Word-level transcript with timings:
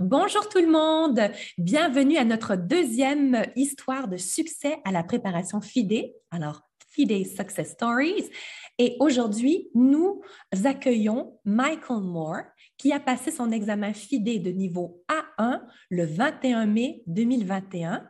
Bonjour 0.00 0.48
tout 0.48 0.60
le 0.60 0.70
monde, 0.70 1.32
bienvenue 1.58 2.18
à 2.18 2.24
notre 2.24 2.54
deuxième 2.54 3.42
histoire 3.56 4.06
de 4.06 4.16
succès 4.16 4.76
à 4.84 4.92
la 4.92 5.02
préparation 5.02 5.60
FIDE. 5.60 6.12
Alors, 6.30 6.62
FIDE 6.86 7.26
Success 7.26 7.72
Stories. 7.72 8.30
Et 8.78 8.96
aujourd'hui, 9.00 9.70
nous 9.74 10.20
accueillons 10.64 11.40
Michael 11.44 12.02
Moore 12.02 12.42
qui 12.76 12.92
a 12.92 13.00
passé 13.00 13.32
son 13.32 13.50
examen 13.50 13.92
FIDE 13.92 14.40
de 14.40 14.52
niveau 14.52 15.02
A1 15.08 15.62
le 15.90 16.04
21 16.04 16.66
mai 16.66 17.02
2021. 17.08 18.06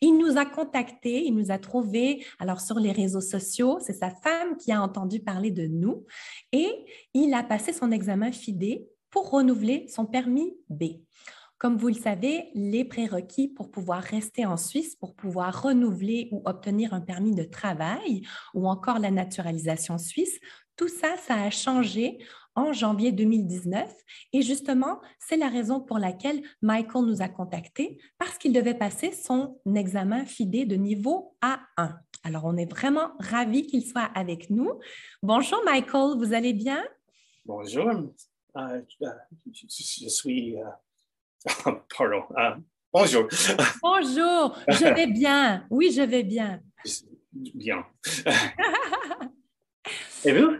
Il 0.00 0.18
nous 0.18 0.38
a 0.38 0.44
contactés, 0.44 1.24
il 1.24 1.36
nous 1.36 1.52
a 1.52 1.58
trouvés 1.58 2.26
alors 2.40 2.60
sur 2.60 2.80
les 2.80 2.90
réseaux 2.90 3.20
sociaux, 3.20 3.78
c'est 3.80 3.92
sa 3.92 4.10
femme 4.10 4.56
qui 4.56 4.72
a 4.72 4.82
entendu 4.82 5.20
parler 5.20 5.52
de 5.52 5.68
nous 5.68 6.04
et 6.50 6.68
il 7.14 7.32
a 7.32 7.44
passé 7.44 7.72
son 7.72 7.92
examen 7.92 8.32
FIDE 8.32 8.88
pour 9.10 9.30
renouveler 9.30 9.86
son 9.88 10.06
permis 10.06 10.54
B. 10.68 10.84
Comme 11.58 11.76
vous 11.76 11.88
le 11.88 11.94
savez, 11.94 12.50
les 12.54 12.84
prérequis 12.84 13.48
pour 13.48 13.70
pouvoir 13.72 14.00
rester 14.00 14.46
en 14.46 14.56
Suisse, 14.56 14.94
pour 14.94 15.16
pouvoir 15.16 15.64
renouveler 15.64 16.28
ou 16.30 16.40
obtenir 16.44 16.94
un 16.94 17.00
permis 17.00 17.34
de 17.34 17.42
travail 17.42 18.22
ou 18.54 18.68
encore 18.68 19.00
la 19.00 19.10
naturalisation 19.10 19.98
suisse, 19.98 20.38
tout 20.76 20.86
ça, 20.86 21.16
ça 21.16 21.34
a 21.34 21.50
changé 21.50 22.18
en 22.54 22.72
janvier 22.72 23.10
2019. 23.10 23.92
Et 24.32 24.42
justement, 24.42 25.00
c'est 25.18 25.36
la 25.36 25.48
raison 25.48 25.80
pour 25.80 25.98
laquelle 25.98 26.40
Michael 26.62 27.04
nous 27.04 27.22
a 27.22 27.28
contactés 27.28 27.98
parce 28.18 28.38
qu'il 28.38 28.52
devait 28.52 28.74
passer 28.74 29.10
son 29.10 29.58
examen 29.74 30.24
FIDE 30.24 30.68
de 30.68 30.76
niveau 30.76 31.36
A1. 31.42 31.96
Alors, 32.22 32.44
on 32.44 32.56
est 32.56 32.70
vraiment 32.70 33.10
ravis 33.18 33.66
qu'il 33.66 33.84
soit 33.84 34.10
avec 34.14 34.50
nous. 34.50 34.70
Bonjour 35.22 35.60
Michael, 35.64 36.16
vous 36.18 36.34
allez 36.34 36.52
bien? 36.52 36.84
Bonjour, 37.44 37.92
je 39.52 40.08
suis 40.08 40.58
euh, 40.58 40.64
Pardon. 41.96 42.22
Bonjour. 42.92 43.28
Bonjour. 43.82 44.56
Je 44.68 44.94
vais 44.94 45.06
bien. 45.06 45.66
Oui, 45.70 45.92
je 45.92 46.02
vais 46.02 46.22
bien. 46.22 46.60
Bien. 47.32 47.84
Et 50.24 50.32
vous? 50.32 50.56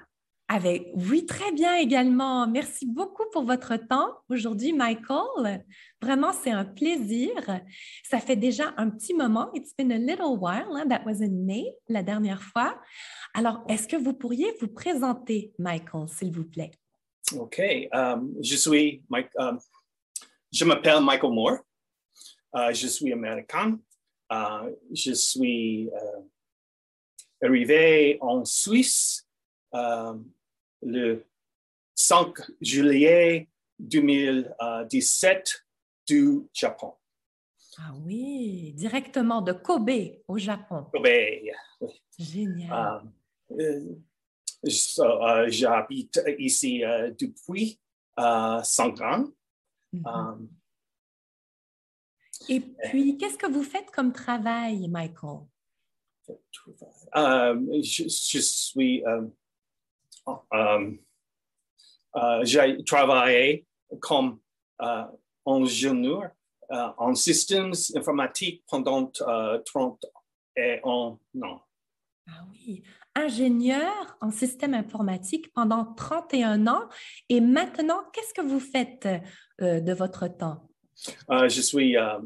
Avec, 0.51 0.89
oui, 0.95 1.27
très 1.27 1.53
bien 1.53 1.75
également. 1.75 2.47
Merci 2.47 2.87
beaucoup 2.87 3.25
pour 3.33 3.45
votre 3.45 3.77
temps 3.77 4.15
aujourd'hui, 4.31 4.73
Michael. 4.73 5.67
Vraiment, 6.01 6.33
c'est 6.33 6.53
un 6.53 6.65
plaisir. 6.65 7.33
Ça 8.05 8.19
fait 8.19 8.37
déjà 8.37 8.73
un 8.79 8.89
petit 8.89 9.13
moment. 9.13 9.51
It's 9.53 9.75
been 9.77 9.93
a 9.93 9.99
little 9.99 10.39
while. 10.39 10.75
Hein? 10.75 10.89
That 10.89 11.03
was 11.05 11.23
in 11.23 11.45
May, 11.45 11.75
la 11.89 12.03
dernière 12.03 12.43
fois. 12.43 12.81
Alors, 13.35 13.63
est-ce 13.69 13.87
que 13.87 13.97
vous 13.97 14.15
pourriez 14.15 14.55
vous 14.61 14.69
présenter, 14.69 15.53
Michael, 15.59 16.09
s'il 16.09 16.33
vous 16.33 16.45
plaît? 16.45 16.71
OK. 17.37 17.89
Um, 17.93 18.35
je 18.41 18.57
suis 18.57 19.03
Mike, 19.09 19.31
um, 19.37 19.59
Je 20.53 20.65
m'appelle 20.65 21.01
Michael 21.03 21.33
Moore. 21.33 21.59
Euh, 22.55 22.73
je 22.73 22.87
suis 22.87 23.13
américain. 23.13 23.79
Euh, 24.33 24.75
je 24.93 25.13
suis 25.13 25.91
euh, 25.91 26.21
arrivé 27.43 28.19
en 28.21 28.45
Suisse 28.45 29.27
le 30.83 31.25
5 31.95 32.35
juillet 32.61 33.49
2017 33.79 35.65
du 36.07 36.43
Japon. 36.53 36.95
Ah 37.81 37.93
oui, 38.05 38.73
directement 38.75 39.41
de 39.41 39.53
Kobe 39.53 39.91
au 40.27 40.39
Japon. 40.39 40.87
Kobe, 40.93 41.07
Génial. 42.19 43.03
J'habite 44.65 46.21
ici 46.39 46.83
depuis 47.19 47.81
cinq 48.63 49.01
ans. 49.01 49.27
Mhm. 49.93 50.07
Um, 50.07 50.49
Et 52.49 52.61
puis, 52.61 53.17
qu'est-ce 53.17 53.37
que 53.37 53.47
vous 53.47 53.63
faites 53.63 53.91
comme 53.91 54.13
travail, 54.13 54.89
Michael? 54.89 55.41
Um, 57.15 57.69
je, 57.83 58.05
je, 58.05 58.39
suis. 58.39 59.03
Um, 59.07 59.33
uh, 62.15 62.45
J'ai 62.45 62.85
travaillé 62.85 63.67
comme 64.01 64.41
uh, 64.81 65.07
ingénieur 65.47 66.31
uh, 66.71 66.93
en 66.99 67.15
systèmes 67.15 67.73
informatiques 67.95 68.63
pendant 68.69 69.11
30 69.11 70.05
et 70.57 70.81
un 70.85 71.19
an. 71.43 71.63
Ah 72.29 72.45
oui, 72.51 72.83
ingénieur 73.19 74.17
en 74.21 74.31
système 74.31 74.75
informatique 74.75 75.53
pendant 75.53 75.85
31 75.85 76.67
ans. 76.67 76.89
Et 77.29 77.41
maintenant, 77.41 78.01
qu'est-ce 78.13 78.35
que 78.35 78.47
vous 78.47 78.61
faites 78.61 79.09
euh, 79.61 79.81
de 79.81 79.93
votre 79.93 80.29
temps? 80.29 80.69
Euh, 81.31 81.49
je 81.49 81.61
suis 81.61 81.97
euh, 81.97 82.19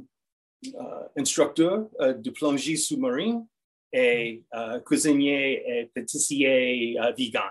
instructeur 1.16 1.88
de 2.00 2.31
plongée 2.31 2.76
sous-marine 2.76 3.47
et 3.92 4.44
cuisinier 4.86 5.62
et 5.66 5.86
pâtissier 5.94 6.97
vegan. 7.16 7.50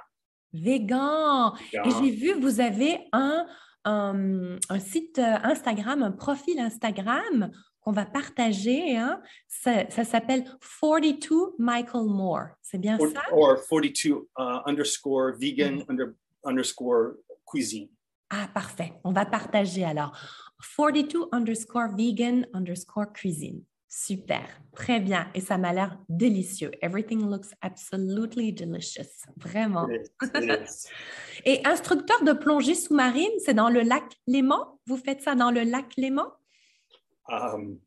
Vegan. 0.53 1.51
Et 1.73 1.89
j'ai 1.99 2.11
vu, 2.11 2.33
vous 2.39 2.59
avez 2.59 2.97
un, 3.11 3.45
un, 3.85 4.57
un, 4.69 4.79
site 4.79 5.19
Instagram, 5.19 6.03
un 6.03 6.11
profil 6.11 6.59
Instagram 6.59 7.51
qu'on 7.81 7.91
va 7.91 8.05
partager. 8.05 8.95
Hein? 8.95 9.21
Ça, 9.47 9.89
ça 9.89 10.03
s'appelle 10.03 10.45
42 10.79 11.55
Michael 11.57 12.05
Moore. 12.05 12.49
C'est 12.61 12.77
bien 12.77 12.97
or, 12.99 13.07
ça? 13.09 13.21
Or 13.31 13.57
42 13.67 14.29
uh, 14.37 14.61
underscore 14.65 15.33
vegan 15.37 15.75
mm 15.75 15.79
-hmm. 15.79 15.89
under, 15.89 16.15
underscore 16.43 17.15
cuisine. 17.45 17.89
Ah, 18.29 18.47
parfait. 18.53 18.93
On 19.03 19.11
va 19.11 19.25
partager 19.25 19.83
alors. 19.83 20.11
42 20.75 21.27
underscore 21.31 21.89
vegan 21.97 22.47
underscore 22.53 23.11
cuisine. 23.13 23.63
Super, 23.93 24.47
très 24.73 25.01
bien. 25.01 25.29
Et 25.35 25.41
ça 25.41 25.57
m'a 25.57 25.73
l'air 25.73 25.99
délicieux. 26.07 26.71
Everything 26.81 27.29
looks 27.29 27.53
absolutely 27.59 28.53
delicious. 28.53 29.25
Vraiment. 29.35 29.85
Et 31.45 31.59
instructeur 31.67 32.23
de 32.23 32.31
plongée 32.31 32.75
sous-marine, 32.75 33.33
c'est 33.43 33.53
dans 33.53 33.67
le 33.69 33.81
lac 33.81 34.05
Léman? 34.27 34.79
Vous 34.87 34.95
faites 34.95 35.21
ça 35.21 35.35
dans 35.35 35.51
le 35.51 35.63
lac 35.63 35.93
Léman? 35.97 36.25
Um, 37.27 37.79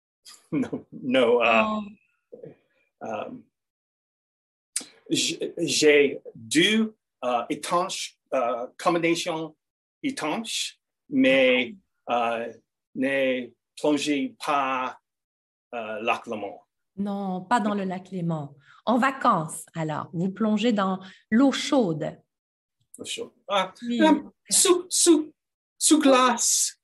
no, 0.52 0.86
no. 0.92 1.42
Uh, 1.42 1.64
oh. 1.64 1.82
um, 3.00 3.42
J'ai 5.10 6.20
deux 6.36 6.94
uh, 7.24 7.42
étanches, 7.50 8.16
uh, 8.32 8.68
étanches, 10.04 10.78
mais 11.08 11.74
uh, 12.08 12.46
ne 12.94 13.50
plongez 13.76 14.36
pas 14.46 15.00
uh, 15.72 16.02
lac 16.02 16.26
Léman. 16.26 16.60
Non, 16.96 17.42
pas 17.42 17.60
dans 17.60 17.74
le 17.74 17.84
lac 17.84 18.10
Léman. 18.10 18.54
En 18.84 18.98
vacances, 18.98 19.64
alors, 19.74 20.08
vous 20.12 20.30
plongez 20.30 20.72
dans 20.72 21.00
l'eau 21.30 21.52
chaude. 21.52 22.18
L'eau 22.96 23.04
chaude. 23.04 23.32
Ah, 23.48 23.72
oui. 23.82 24.00
sous, 24.48 24.86
sous, 24.88 25.32
sous 25.76 26.00
glace. 26.00 26.80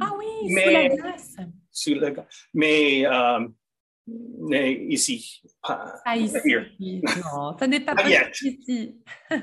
Ah 0.00 0.12
oui, 0.18 0.26
mais, 0.48 0.64
sous 0.64 0.70
la 0.70 0.88
glace. 0.88 1.36
Sous 1.70 1.94
la 1.94 2.10
glace. 2.10 2.46
Mais, 2.54 3.04
mais 4.06 4.72
ici, 4.88 5.42
pas, 5.62 5.94
pas 6.04 6.16
ici. 6.16 7.02
Non, 7.24 7.56
ça 7.58 7.66
n'est 7.66 7.80
pas 7.80 7.94
possible 7.94 8.56
ici. 8.58 9.00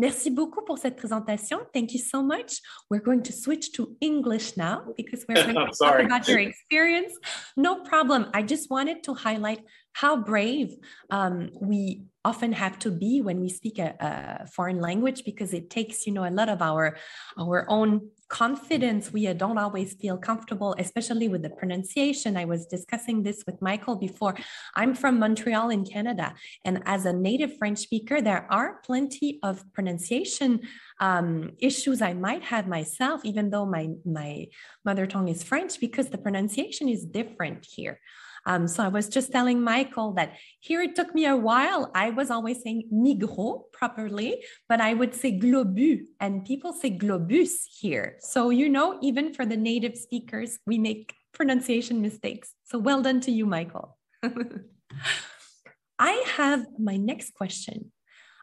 Merci 0.00 0.30
beaucoup 0.30 0.62
pour 0.62 0.78
cette 0.78 0.96
présentation. 0.96 1.58
Thank 1.74 1.92
you 1.92 2.00
so 2.00 2.22
much. 2.22 2.62
We're 2.88 3.02
going 3.02 3.20
to 3.20 3.32
switch 3.34 3.70
to 3.72 3.98
English 4.00 4.56
now 4.56 4.80
because 4.96 5.26
we're 5.28 5.34
going 5.44 5.54
to 5.54 5.76
talk 5.78 6.00
about 6.00 6.26
your 6.26 6.38
experience. 6.38 7.12
No 7.54 7.82
problem. 7.82 8.30
I 8.32 8.42
just 8.42 8.70
wanted 8.70 9.02
to 9.04 9.12
highlight 9.12 9.60
how 9.92 10.16
brave 10.16 10.76
um, 11.10 11.50
we 11.60 12.02
often 12.24 12.52
have 12.52 12.78
to 12.78 12.90
be 12.90 13.22
when 13.22 13.40
we 13.40 13.48
speak 13.48 13.78
a, 13.78 13.94
a, 13.98 14.46
foreign 14.46 14.78
language 14.78 15.24
because 15.24 15.54
it 15.54 15.70
takes 15.70 16.06
you 16.06 16.12
know 16.12 16.28
a 16.28 16.30
lot 16.30 16.48
of 16.48 16.60
our 16.60 16.96
our 17.38 17.64
own 17.68 18.08
confidence. 18.28 19.12
We 19.12 19.32
don't 19.32 19.58
always 19.58 19.94
feel 19.94 20.16
comfortable 20.16 20.76
especially 20.78 21.28
with 21.28 21.42
the 21.42 21.50
pronunciation. 21.50 22.36
I 22.36 22.44
was 22.44 22.66
discussing 22.66 23.22
this 23.22 23.42
with 23.46 23.60
michael 23.62 23.96
before. 23.96 24.36
I'm 24.76 24.94
from 24.94 25.18
montreal 25.18 25.70
in 25.70 25.84
canada 25.84 26.34
and 26.64 26.82
as 26.84 27.06
a 27.06 27.12
native 27.12 27.56
french 27.58 27.78
speaker 27.78 28.20
there 28.20 28.46
are 28.50 28.80
plenty 28.84 29.38
of 29.42 29.64
pronunciation 29.72 30.60
um, 31.00 31.52
issues 31.58 32.02
i 32.02 32.12
might 32.12 32.44
have 32.44 32.66
myself 32.68 33.22
even 33.24 33.50
though 33.50 33.66
my 33.66 33.88
my 34.04 34.46
mother 34.84 35.06
tongue 35.06 35.28
is 35.28 35.42
french 35.42 35.80
because 35.80 36.08
the 36.10 36.18
pronunciation 36.18 36.88
is 36.88 37.04
different 37.04 37.66
here 37.66 37.98
um, 38.46 38.66
so 38.66 38.82
I 38.82 38.88
was 38.88 39.08
just 39.08 39.32
telling 39.32 39.62
Michael 39.62 40.12
that 40.14 40.34
here 40.60 40.80
it 40.80 40.94
took 40.94 41.14
me 41.14 41.26
a 41.26 41.36
while. 41.36 41.90
I 41.94 42.10
was 42.10 42.30
always 42.30 42.62
saying 42.62 42.88
migros 42.92 43.70
properly, 43.72 44.42
but 44.68 44.80
I 44.80 44.94
would 44.94 45.14
say 45.14 45.38
globu, 45.38 46.00
and 46.20 46.44
people 46.44 46.72
say 46.72 46.90
globus 46.90 47.52
here. 47.78 48.16
So, 48.20 48.50
you 48.50 48.68
know, 48.68 48.98
even 49.02 49.34
for 49.34 49.44
the 49.44 49.56
native 49.56 49.96
speakers, 49.96 50.58
we 50.66 50.78
make 50.78 51.14
pronunciation 51.32 52.00
mistakes. 52.00 52.54
So 52.64 52.78
well 52.78 53.02
done 53.02 53.20
to 53.22 53.30
you, 53.30 53.46
Michael. 53.46 53.98
I 55.98 56.24
have 56.36 56.66
my 56.78 56.96
next 56.96 57.34
question. 57.34 57.92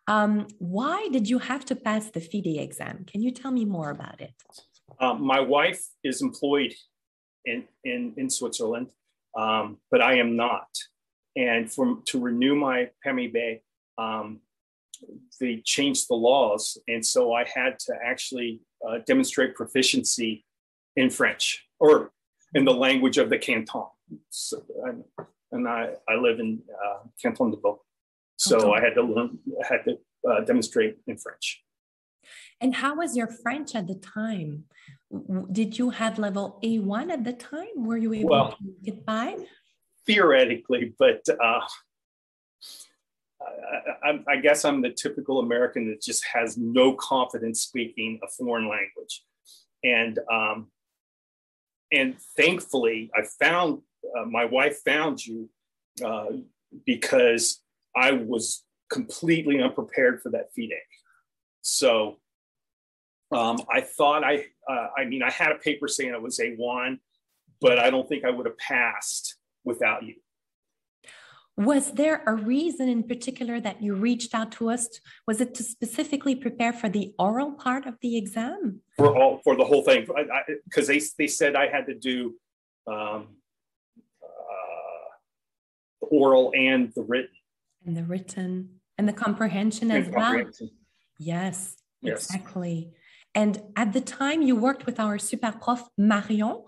Um, 0.07 0.47
why 0.59 1.09
did 1.11 1.27
you 1.27 1.39
have 1.39 1.65
to 1.65 1.75
pass 1.75 2.09
the 2.11 2.21
FIDE 2.21 2.59
exam? 2.59 3.03
Can 3.05 3.21
you 3.21 3.31
tell 3.31 3.51
me 3.51 3.65
more 3.65 3.89
about 3.89 4.21
it? 4.21 4.31
Um, 4.99 5.21
my 5.21 5.41
wife 5.41 5.83
is 6.03 6.21
employed 6.21 6.73
in, 7.45 7.65
in, 7.83 8.13
in 8.15 8.29
Switzerland, 8.29 8.87
um, 9.37 9.77
but 9.91 10.01
I 10.01 10.17
am 10.17 10.35
not. 10.35 10.67
And 11.35 11.71
from, 11.71 12.03
to 12.07 12.19
renew 12.19 12.55
my 12.55 12.89
permis 13.03 13.59
um, 13.97 14.41
they 15.39 15.61
changed 15.63 16.07
the 16.09 16.15
laws. 16.15 16.77
And 16.87 17.05
so 17.05 17.33
I 17.33 17.43
had 17.43 17.79
to 17.79 17.93
actually 18.03 18.61
uh, 18.87 18.99
demonstrate 19.05 19.55
proficiency 19.55 20.45
in 20.95 21.09
French 21.09 21.65
or 21.79 22.11
in 22.53 22.65
the 22.65 22.73
language 22.73 23.17
of 23.17 23.29
the 23.29 23.37
canton. 23.37 23.85
So, 24.29 24.63
and 25.51 25.67
I, 25.67 25.91
I 26.09 26.15
live 26.15 26.39
in 26.39 26.61
uh, 26.83 27.07
Canton 27.21 27.51
de 27.51 27.57
Vaud. 27.57 27.79
So 28.37 28.57
okay. 28.57 28.71
I 28.71 28.81
had 28.81 28.95
to 28.95 29.01
learn, 29.01 29.37
I 29.63 29.67
had 29.67 29.83
to 29.85 29.97
uh, 30.29 30.41
demonstrate 30.41 30.97
in 31.07 31.17
French. 31.17 31.63
And 32.59 32.75
how 32.75 32.95
was 32.95 33.15
your 33.15 33.27
French 33.27 33.75
at 33.75 33.87
the 33.87 33.95
time? 33.95 34.65
Did 35.51 35.77
you 35.77 35.89
have 35.91 36.19
level 36.19 36.59
A1 36.63 37.09
at 37.11 37.23
the 37.23 37.33
time? 37.33 37.67
Were 37.75 37.97
you 37.97 38.13
able 38.13 38.29
well, 38.29 38.51
to 38.51 38.57
get 38.83 39.05
by? 39.05 39.37
Theoretically, 40.05 40.93
but 40.99 41.23
uh, 41.29 41.61
I, 43.41 44.09
I, 44.09 44.19
I, 44.27 44.35
guess 44.37 44.65
I'm 44.65 44.81
the 44.81 44.89
typical 44.91 45.39
American 45.39 45.89
that 45.89 46.01
just 46.01 46.25
has 46.33 46.57
no 46.57 46.93
confidence 46.93 47.61
speaking 47.61 48.19
a 48.23 48.27
foreign 48.27 48.67
language. 48.67 49.23
And, 49.83 50.19
um, 50.31 50.67
and 51.91 52.19
thankfully, 52.35 53.09
I 53.15 53.23
found 53.39 53.81
uh, 54.17 54.25
my 54.25 54.45
wife 54.45 54.79
found 54.83 55.25
you 55.25 55.49
uh, 56.03 56.37
because 56.85 57.61
I 57.95 58.11
was 58.11 58.63
completely 58.89 59.61
unprepared 59.61 60.21
for 60.21 60.29
that 60.31 60.53
FIDE. 60.55 60.73
So 61.61 62.17
um, 63.31 63.57
I 63.71 63.81
thought 63.81 64.23
I, 64.23 64.45
uh, 64.69 64.87
I 64.97 65.05
mean, 65.05 65.23
I 65.23 65.31
had 65.31 65.51
a 65.51 65.55
paper 65.55 65.87
saying 65.87 66.11
it 66.13 66.21
was 66.21 66.39
A1, 66.39 66.99
but 67.59 67.79
I 67.79 67.89
don't 67.89 68.07
think 68.07 68.23
I 68.23 68.29
would 68.29 68.45
have 68.45 68.57
passed 68.57 69.35
without 69.63 70.03
you. 70.03 70.15
Was 71.57 71.91
there 71.93 72.21
a 72.27 72.35
reason 72.35 72.87
in 72.87 73.01
particular 73.01 73.59
that 73.59 73.81
you 73.81 73.95
reached 73.95 74.35
out 74.35 74.51
to 74.53 74.69
us? 74.69 74.87
Was 75.25 75.41
it 75.41 75.55
to 75.55 75.63
specifically 75.63 76.35
prepare 76.35 76.71
for 76.71 76.87
the 76.87 77.15
oral 77.17 77.53
part 77.53 77.87
of 77.87 77.95
the 78.01 78.15
exam? 78.15 78.81
For 78.95 79.17
all, 79.17 79.41
for 79.43 79.55
the 79.55 79.65
whole 79.65 79.81
thing, 79.81 80.07
because 80.65 80.85
they 80.85 81.01
they 81.17 81.25
said 81.25 81.55
I 81.55 81.67
had 81.67 81.87
to 81.87 81.95
do 81.95 82.35
um, 82.85 83.37
uh, 84.23 85.07
oral 86.01 86.53
and 86.55 86.93
the 86.95 87.01
written. 87.01 87.31
And 87.87 87.97
the 87.97 88.03
written 88.03 88.77
and 88.99 89.07
the 89.07 89.13
comprehension 89.13 89.89
and 89.89 90.05
as 90.05 90.13
comprehension. 90.13 90.69
well. 90.71 90.77
Yes, 91.17 91.75
yes, 92.01 92.25
exactly. 92.25 92.91
And 93.37 93.61
at 93.75 93.93
the 93.93 94.01
time 94.01 94.41
you 94.41 94.55
worked 94.55 94.87
with 94.87 94.99
our 94.99 95.19
super 95.19 95.51
prof 95.51 95.83
Marion, 95.95 96.63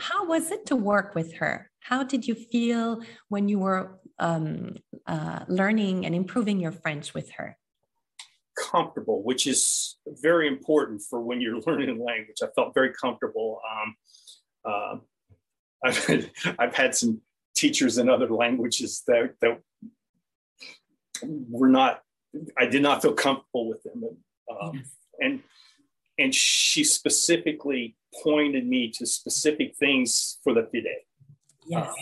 how 0.00 0.26
was 0.26 0.50
it 0.50 0.66
to 0.66 0.76
work 0.76 1.14
with 1.14 1.32
her? 1.36 1.70
How 1.80 2.02
did 2.02 2.28
you 2.28 2.34
feel 2.34 3.00
when 3.30 3.48
you 3.48 3.58
were 3.58 3.98
um, 4.18 4.76
uh, 5.06 5.46
learning 5.48 6.04
and 6.04 6.14
improving 6.14 6.60
your 6.60 6.72
French 6.72 7.14
with 7.14 7.30
her? 7.38 7.56
Comfortable, 8.70 9.22
which 9.22 9.46
is 9.46 9.96
very 10.20 10.46
important 10.46 11.00
for 11.08 11.22
when 11.22 11.40
you're 11.40 11.58
learning 11.66 11.88
a 11.88 12.04
language. 12.04 12.36
I 12.42 12.48
felt 12.54 12.74
very 12.74 12.92
comfortable. 12.92 13.62
Um, 13.72 13.96
uh, 14.70 14.96
I've, 15.86 16.30
I've 16.58 16.74
had 16.74 16.94
some 16.94 17.22
teachers 17.56 17.96
in 17.96 18.10
other 18.10 18.28
languages 18.28 19.02
that, 19.06 19.36
that 19.40 19.58
were 21.22 21.70
not, 21.70 22.02
I 22.58 22.66
did 22.66 22.82
not 22.82 23.00
feel 23.00 23.14
comfortable 23.14 23.70
with 23.70 23.82
them. 23.84 24.04
Um, 24.50 24.74
yes. 24.74 24.96
And 25.18 25.42
and 26.20 26.34
she 26.34 26.84
specifically 26.84 27.96
pointed 28.22 28.66
me 28.66 28.90
to 28.90 29.06
specific 29.06 29.74
things 29.76 30.38
for 30.44 30.52
the 30.52 30.62
FIDE. 30.62 31.04
Yes. 31.66 31.88
Um, 31.88 31.94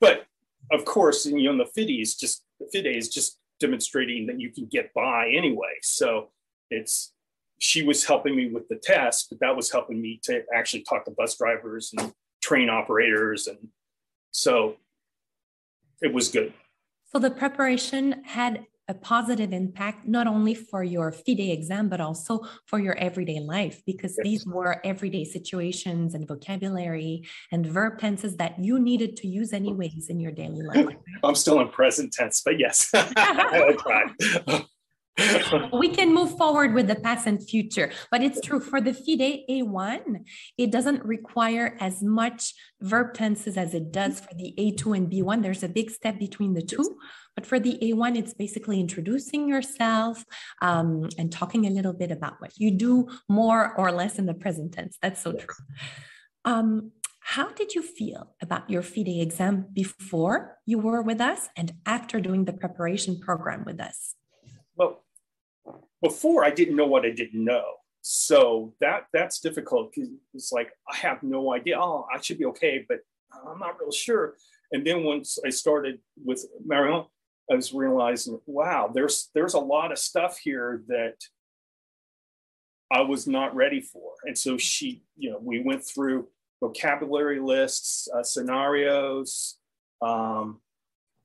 but 0.00 0.26
of 0.72 0.84
course, 0.84 1.26
you 1.26 1.52
know, 1.52 1.64
the 1.64 1.70
FIDE 1.70 2.00
is 2.00 2.14
just 2.14 2.44
the 2.60 2.66
FIDE 2.72 2.96
is 2.96 3.08
just 3.08 3.38
demonstrating 3.58 4.26
that 4.26 4.40
you 4.40 4.50
can 4.50 4.66
get 4.66 4.94
by 4.94 5.28
anyway. 5.36 5.74
So 5.82 6.30
it's 6.70 7.12
she 7.58 7.82
was 7.82 8.06
helping 8.06 8.34
me 8.36 8.48
with 8.48 8.68
the 8.68 8.76
test, 8.76 9.28
but 9.28 9.40
that 9.40 9.54
was 9.54 9.70
helping 9.70 10.00
me 10.00 10.18
to 10.24 10.42
actually 10.54 10.82
talk 10.82 11.04
to 11.04 11.10
bus 11.10 11.36
drivers 11.36 11.92
and 11.96 12.12
train 12.40 12.70
operators, 12.70 13.48
and 13.48 13.58
so 14.30 14.76
it 16.00 16.12
was 16.12 16.28
good. 16.28 16.54
So 17.12 17.18
the 17.18 17.30
preparation 17.30 18.22
had 18.24 18.66
a 18.90 18.94
positive 18.94 19.52
impact 19.52 20.06
not 20.06 20.26
only 20.26 20.52
for 20.52 20.82
your 20.82 21.12
FIDE 21.12 21.52
exam, 21.52 21.88
but 21.88 22.00
also 22.00 22.40
for 22.66 22.80
your 22.80 22.96
everyday 22.98 23.38
life, 23.38 23.80
because 23.86 24.16
yes. 24.18 24.24
these 24.24 24.46
were 24.46 24.80
everyday 24.84 25.24
situations 25.24 26.14
and 26.14 26.26
vocabulary 26.26 27.24
and 27.52 27.64
verb 27.64 28.00
tenses 28.00 28.36
that 28.36 28.58
you 28.58 28.80
needed 28.80 29.16
to 29.18 29.28
use 29.28 29.52
anyways 29.52 30.08
in 30.08 30.18
your 30.18 30.32
daily 30.32 30.62
life. 30.62 30.96
I'm 31.24 31.36
still 31.36 31.60
in 31.60 31.68
present 31.68 32.12
tense, 32.12 32.42
but 32.44 32.58
yes, 32.58 32.90
we 35.72 35.88
can 35.88 36.14
move 36.14 36.36
forward 36.36 36.74
with 36.74 36.86
the 36.86 36.94
past 36.94 37.26
and 37.26 37.46
future, 37.46 37.90
but 38.10 38.22
it's 38.22 38.40
true 38.40 38.60
for 38.60 38.80
the 38.80 38.92
FIDE 38.92 39.44
A1, 39.50 40.24
it 40.56 40.70
doesn't 40.70 41.04
require 41.04 41.76
as 41.80 42.02
much 42.02 42.54
verb 42.80 43.14
tenses 43.14 43.56
as 43.56 43.74
it 43.74 43.92
does 43.92 44.20
for 44.20 44.34
the 44.34 44.54
A2 44.58 44.96
and 44.96 45.10
B1. 45.10 45.42
There's 45.42 45.62
a 45.62 45.68
big 45.68 45.90
step 45.90 46.18
between 46.18 46.54
the 46.54 46.62
two. 46.62 46.98
But 47.36 47.46
for 47.46 47.60
the 47.60 47.78
A1, 47.82 48.18
it's 48.18 48.34
basically 48.34 48.80
introducing 48.80 49.48
yourself 49.48 50.24
um, 50.62 51.08
and 51.16 51.30
talking 51.30 51.66
a 51.66 51.70
little 51.70 51.92
bit 51.92 52.10
about 52.10 52.34
what 52.40 52.52
you 52.56 52.70
do 52.70 53.08
more 53.28 53.74
or 53.76 53.92
less 53.92 54.18
in 54.18 54.26
the 54.26 54.34
present 54.34 54.72
tense. 54.72 54.98
That's 55.00 55.22
so 55.22 55.32
true. 55.32 55.64
Um, 56.44 56.92
how 57.20 57.50
did 57.50 57.74
you 57.74 57.82
feel 57.82 58.34
about 58.42 58.68
your 58.68 58.82
FIDE 58.82 59.20
exam 59.20 59.66
before 59.72 60.58
you 60.66 60.78
were 60.78 61.02
with 61.02 61.20
us 61.20 61.48
and 61.56 61.72
after 61.86 62.20
doing 62.20 62.44
the 62.44 62.52
preparation 62.52 63.20
program 63.20 63.64
with 63.64 63.80
us? 63.80 64.16
Before 66.02 66.44
I 66.44 66.50
didn't 66.50 66.76
know 66.76 66.86
what 66.86 67.04
I 67.04 67.10
didn't 67.10 67.44
know. 67.44 67.64
So 68.02 68.74
that 68.80 69.06
that's 69.12 69.40
difficult 69.40 69.92
because 69.92 70.10
it's 70.32 70.52
like 70.52 70.72
I 70.90 70.96
have 70.96 71.22
no 71.22 71.52
idea. 71.52 71.78
Oh, 71.78 72.06
I 72.12 72.20
should 72.20 72.38
be 72.38 72.46
okay, 72.46 72.84
but 72.88 73.00
I'm 73.46 73.58
not 73.58 73.78
real 73.78 73.92
sure. 73.92 74.36
And 74.72 74.86
then 74.86 75.04
once 75.04 75.38
I 75.44 75.50
started 75.50 75.98
with 76.24 76.44
Marion, 76.64 77.04
I 77.50 77.54
was 77.54 77.74
realizing, 77.74 78.40
wow, 78.46 78.90
there's 78.92 79.28
there's 79.34 79.54
a 79.54 79.58
lot 79.58 79.92
of 79.92 79.98
stuff 79.98 80.38
here 80.38 80.82
that 80.88 81.16
I 82.90 83.02
was 83.02 83.26
not 83.26 83.54
ready 83.54 83.80
for. 83.80 84.12
And 84.24 84.36
so 84.36 84.56
she, 84.56 85.02
you 85.16 85.30
know, 85.30 85.38
we 85.40 85.62
went 85.62 85.84
through 85.84 86.28
vocabulary 86.60 87.40
lists, 87.40 88.08
uh, 88.14 88.22
scenarios, 88.22 89.58
um, 90.02 90.60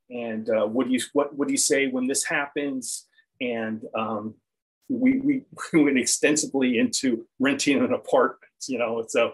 and 0.09 0.49
uh, 0.49 0.65
what 0.65 0.87
do 0.87 0.93
you 0.93 0.99
what 1.13 1.47
do 1.47 1.51
you 1.51 1.57
say 1.57 1.87
when 1.87 2.07
this 2.07 2.23
happens? 2.23 3.05
And 3.41 3.83
um, 3.95 4.35
we, 4.89 5.19
we 5.19 5.41
we 5.73 5.83
went 5.83 5.97
extensively 5.97 6.79
into 6.79 7.25
renting 7.39 7.79
an 7.79 7.93
apartment. 7.93 8.41
You 8.67 8.79
know, 8.79 9.03
so 9.07 9.33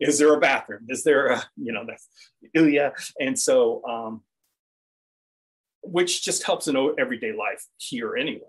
is 0.00 0.18
there 0.18 0.34
a 0.34 0.40
bathroom? 0.40 0.86
Is 0.88 1.02
there 1.02 1.26
a 1.26 1.42
you 1.56 1.72
know 1.72 1.84
that's 1.86 2.08
yeah? 2.54 2.90
And 3.20 3.38
so 3.38 3.82
um, 3.84 4.22
which 5.82 6.22
just 6.22 6.44
helps 6.44 6.68
in 6.68 6.76
everyday 6.98 7.32
life 7.32 7.64
here 7.76 8.16
anyway. 8.16 8.42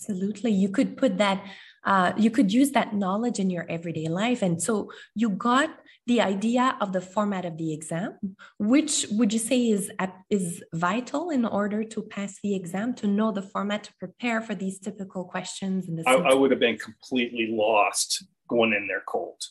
Absolutely. 0.00 0.52
You 0.52 0.68
could 0.68 0.96
put 0.96 1.18
that, 1.18 1.44
uh, 1.84 2.12
you 2.16 2.30
could 2.30 2.52
use 2.52 2.70
that 2.72 2.94
knowledge 2.94 3.38
in 3.38 3.50
your 3.50 3.66
everyday 3.68 4.08
life. 4.08 4.42
And 4.42 4.62
so 4.62 4.90
you 5.14 5.30
got 5.30 5.70
the 6.06 6.20
idea 6.20 6.76
of 6.80 6.92
the 6.92 7.00
format 7.00 7.44
of 7.44 7.56
the 7.56 7.72
exam, 7.72 8.18
which 8.58 9.06
would 9.10 9.32
you 9.32 9.38
say 9.38 9.68
is, 9.68 9.90
is 10.30 10.62
vital 10.74 11.30
in 11.30 11.44
order 11.44 11.82
to 11.82 12.02
pass 12.02 12.38
the 12.42 12.54
exam, 12.54 12.94
to 12.94 13.06
know 13.06 13.32
the 13.32 13.42
format, 13.42 13.84
to 13.84 13.94
prepare 13.98 14.40
for 14.40 14.54
these 14.54 14.78
typical 14.78 15.24
questions? 15.24 15.88
And 15.88 16.02
I, 16.06 16.14
I, 16.14 16.34
would 16.34 16.50
have 16.50 16.60
been 16.60 16.78
completely 16.78 17.48
lost 17.50 18.24
going 18.48 18.72
in 18.72 18.86
there 18.86 19.02
cold. 19.06 19.42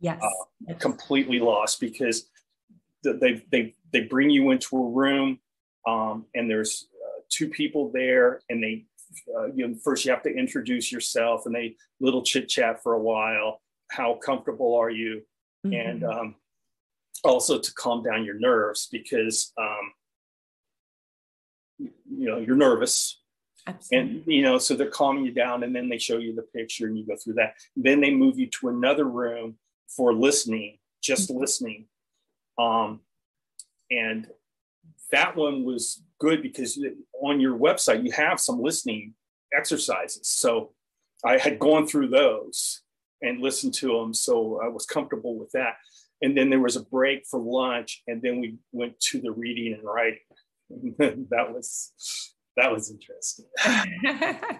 Yes. 0.00 0.20
Uh, 0.22 0.44
yes. 0.66 0.80
Completely 0.80 1.38
lost 1.38 1.80
because 1.80 2.28
they, 3.04 3.44
they, 3.52 3.74
they 3.92 4.00
bring 4.00 4.30
you 4.30 4.50
into 4.50 4.76
a 4.76 4.90
room 4.90 5.38
um, 5.86 6.26
and 6.34 6.50
there's 6.50 6.88
uh, 6.94 7.22
two 7.28 7.48
people 7.48 7.90
there, 7.92 8.40
and 8.48 8.62
they 8.62 8.84
uh, 9.36 9.46
you 9.46 9.66
know 9.66 9.74
first 9.82 10.04
you 10.04 10.10
have 10.10 10.22
to 10.22 10.34
introduce 10.34 10.92
yourself, 10.92 11.46
and 11.46 11.54
they 11.54 11.76
little 12.00 12.22
chit 12.22 12.48
chat 12.48 12.82
for 12.82 12.94
a 12.94 13.00
while. 13.00 13.60
How 13.90 14.14
comfortable 14.14 14.74
are 14.76 14.90
you? 14.90 15.22
Mm-hmm. 15.66 15.74
And 15.74 16.04
um, 16.04 16.34
also 17.24 17.58
to 17.58 17.74
calm 17.74 18.02
down 18.02 18.24
your 18.24 18.38
nerves 18.38 18.88
because 18.90 19.52
um, 19.58 19.92
you 21.78 22.28
know 22.28 22.38
you're 22.38 22.56
nervous 22.56 23.20
Absolutely. 23.66 23.98
And 23.98 24.26
you 24.26 24.42
know, 24.42 24.58
so 24.58 24.74
they're 24.74 24.88
calming 24.88 25.24
you 25.24 25.32
down, 25.32 25.62
and 25.62 25.74
then 25.74 25.88
they 25.88 25.98
show 25.98 26.18
you 26.18 26.34
the 26.34 26.42
picture, 26.42 26.86
and 26.86 26.96
you 26.96 27.06
go 27.06 27.16
through 27.16 27.34
that. 27.34 27.54
Then 27.76 28.00
they 28.00 28.14
move 28.14 28.38
you 28.38 28.46
to 28.46 28.68
another 28.68 29.04
room 29.04 29.56
for 29.88 30.14
listening, 30.14 30.78
just 31.02 31.30
mm-hmm. 31.30 31.40
listening. 31.40 31.86
Um, 32.58 33.00
and 33.90 34.28
that 35.12 35.36
one 35.36 35.64
was 35.64 36.02
good 36.18 36.42
because 36.42 36.78
on 37.22 37.40
your 37.40 37.58
website 37.58 38.04
you 38.04 38.12
have 38.12 38.38
some 38.38 38.60
listening 38.62 39.14
exercises. 39.52 40.28
So 40.28 40.72
I 41.24 41.38
had 41.38 41.58
gone 41.58 41.86
through 41.86 42.08
those 42.08 42.82
and 43.22 43.40
listen 43.40 43.70
to 43.72 43.98
them. 43.98 44.14
So 44.14 44.60
I 44.62 44.68
was 44.68 44.86
comfortable 44.86 45.38
with 45.38 45.50
that. 45.52 45.74
And 46.22 46.36
then 46.36 46.50
there 46.50 46.60
was 46.60 46.76
a 46.76 46.84
break 46.84 47.24
for 47.30 47.40
lunch, 47.40 48.02
and 48.06 48.20
then 48.20 48.40
we 48.40 48.58
went 48.72 49.00
to 49.00 49.20
the 49.20 49.32
reading 49.32 49.72
and 49.72 49.82
writing. 49.82 50.18
that 51.30 51.52
was 51.52 51.92
that 52.56 52.70
was 52.70 52.90
interesting. 52.90 53.46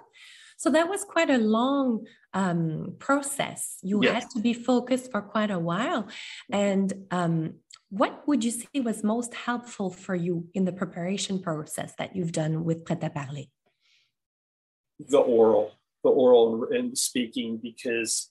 so 0.57 0.71
that 0.71 0.89
was 0.89 1.05
quite 1.05 1.31
a 1.31 1.39
long 1.39 2.07
um, 2.33 2.97
process. 2.99 3.77
You 3.83 4.03
yes. 4.03 4.15
had 4.15 4.31
to 4.31 4.41
be 4.41 4.55
focused 4.55 5.11
for 5.11 5.21
quite 5.21 5.51
a 5.51 5.59
while. 5.59 6.09
And 6.51 6.93
um, 7.11 7.55
what 7.91 8.27
would 8.27 8.45
you 8.45 8.53
say 8.53 8.81
was 8.81 9.03
most 9.03 9.35
helpful 9.35 9.91
for 9.91 10.15
you 10.15 10.49
in 10.55 10.65
the 10.65 10.73
preparation 10.73 11.41
process 11.41 11.95
that 11.99 12.17
you've 12.17 12.33
done 12.33 12.65
with 12.65 12.85
Prêt 12.85 13.01
à 13.01 13.13
Parler? 13.13 13.45
The 14.99 15.19
oral, 15.19 15.73
the 16.05 16.11
oral 16.11 16.69
and 16.71 16.97
speaking, 16.97 17.59
because 17.63 18.31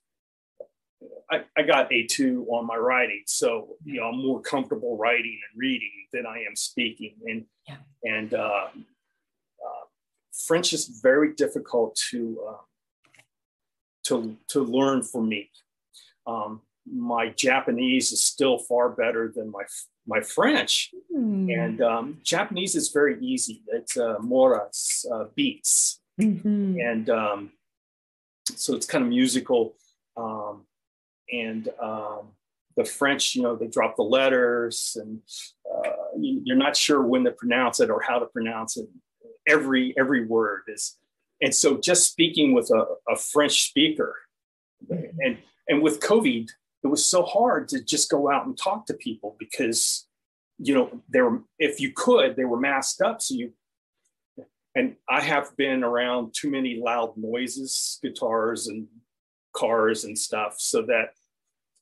I, 1.32 1.44
I 1.58 1.64
got 1.64 1.90
A2 1.92 2.48
on 2.50 2.66
my 2.66 2.76
writing. 2.76 3.24
So, 3.26 3.76
you 3.84 4.00
know, 4.00 4.08
I'm 4.08 4.26
more 4.26 4.42
comfortable 4.42 4.98
writing 4.98 5.40
and 5.50 5.60
reading 5.60 5.92
than 6.12 6.26
I 6.26 6.44
am 6.48 6.56
speaking. 6.56 7.16
And, 7.26 7.46
yeah. 7.68 7.78
and 8.04 8.34
uh, 8.34 8.68
uh, 8.68 9.86
French 10.48 10.74
is 10.74 11.00
very 11.02 11.34
difficult 11.34 12.00
to, 12.10 12.44
uh, 12.50 13.22
to, 14.06 14.38
to 14.50 14.64
learn 14.64 15.04
for 15.04 15.22
me. 15.22 15.52
Um, 16.28 16.62
my 16.92 17.30
Japanese 17.30 18.12
is 18.12 18.24
still 18.24 18.58
far 18.58 18.90
better 18.90 19.32
than 19.34 19.52
my 19.52 19.64
my 20.08 20.22
French, 20.22 20.92
mm. 21.16 21.54
and 21.54 21.82
um, 21.82 22.18
Japanese 22.24 22.76
is 22.76 22.90
very 22.90 23.24
easy. 23.24 23.62
It's 23.68 23.96
uh, 23.96 24.16
moras 24.22 25.06
uh, 25.14 25.26
beats, 25.36 26.02
mm-hmm. 26.20 26.80
and 26.80 27.10
um, 27.10 27.52
so 28.46 28.76
it's 28.76 28.88
kind 28.88 29.04
of 29.04 29.10
musical. 29.10 29.76
Um, 30.18 30.66
and 31.32 31.70
um, 31.82 32.30
the 32.76 32.86
French, 32.86 33.36
you 33.36 33.44
know, 33.44 33.56
they 33.56 33.68
drop 33.68 33.96
the 33.96 34.04
letters, 34.04 34.98
and 35.00 35.22
uh, 35.74 35.92
you're 36.18 36.58
not 36.58 36.76
sure 36.76 37.02
when 37.02 37.24
to 37.24 37.32
pronounce 37.32 37.80
it 37.80 37.90
or 37.90 38.02
how 38.02 38.20
to 38.20 38.26
pronounce 38.28 38.78
it. 38.78 38.88
Every 39.48 39.94
every 39.98 40.26
word 40.26 40.64
is, 40.68 40.98
and 41.42 41.54
so 41.54 41.78
just 41.78 42.10
speaking 42.10 42.54
with 42.54 42.70
a, 42.72 42.86
a 43.12 43.16
French 43.16 43.64
speaker, 43.64 44.16
mm-hmm. 44.90 45.18
and 45.20 45.38
and 45.68 45.82
with 45.82 46.00
COVID, 46.00 46.50
it 46.84 46.88
was 46.88 47.06
so 47.06 47.24
hard 47.24 47.68
to 47.70 47.84
just 47.84 48.10
go 48.10 48.32
out 48.32 48.46
and 48.46 48.58
talk 48.58 48.86
to 48.88 48.94
people 48.94 49.36
because 49.40 50.08
you 50.58 50.74
know 50.74 51.02
they 51.10 51.22
were 51.22 51.42
if 51.58 51.80
you 51.80 51.92
could 51.96 52.36
they 52.36 52.46
were 52.46 52.60
masked 52.60 53.02
up 53.02 53.22
so 53.22 53.34
you 53.34 53.54
and 54.76 54.96
i 55.10 55.22
have 55.22 55.56
been 55.58 55.84
around 55.84 56.34
too 56.36 56.52
many 56.52 56.80
loud 56.84 57.14
noises 57.16 57.98
guitars 58.04 58.68
and 58.68 58.88
cars 59.56 60.04
and 60.04 60.18
stuff 60.18 60.56
so 60.58 60.82
that 60.82 61.14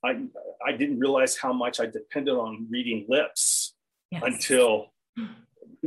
i 0.08 0.70
i 0.70 0.72
didn't 0.72 1.00
realize 1.00 1.38
how 1.38 1.54
much 1.54 1.80
i 1.80 1.86
depended 1.86 2.36
on 2.36 2.68
reading 2.70 3.06
lips 3.08 3.76
yes. 4.12 4.24
until 4.26 4.94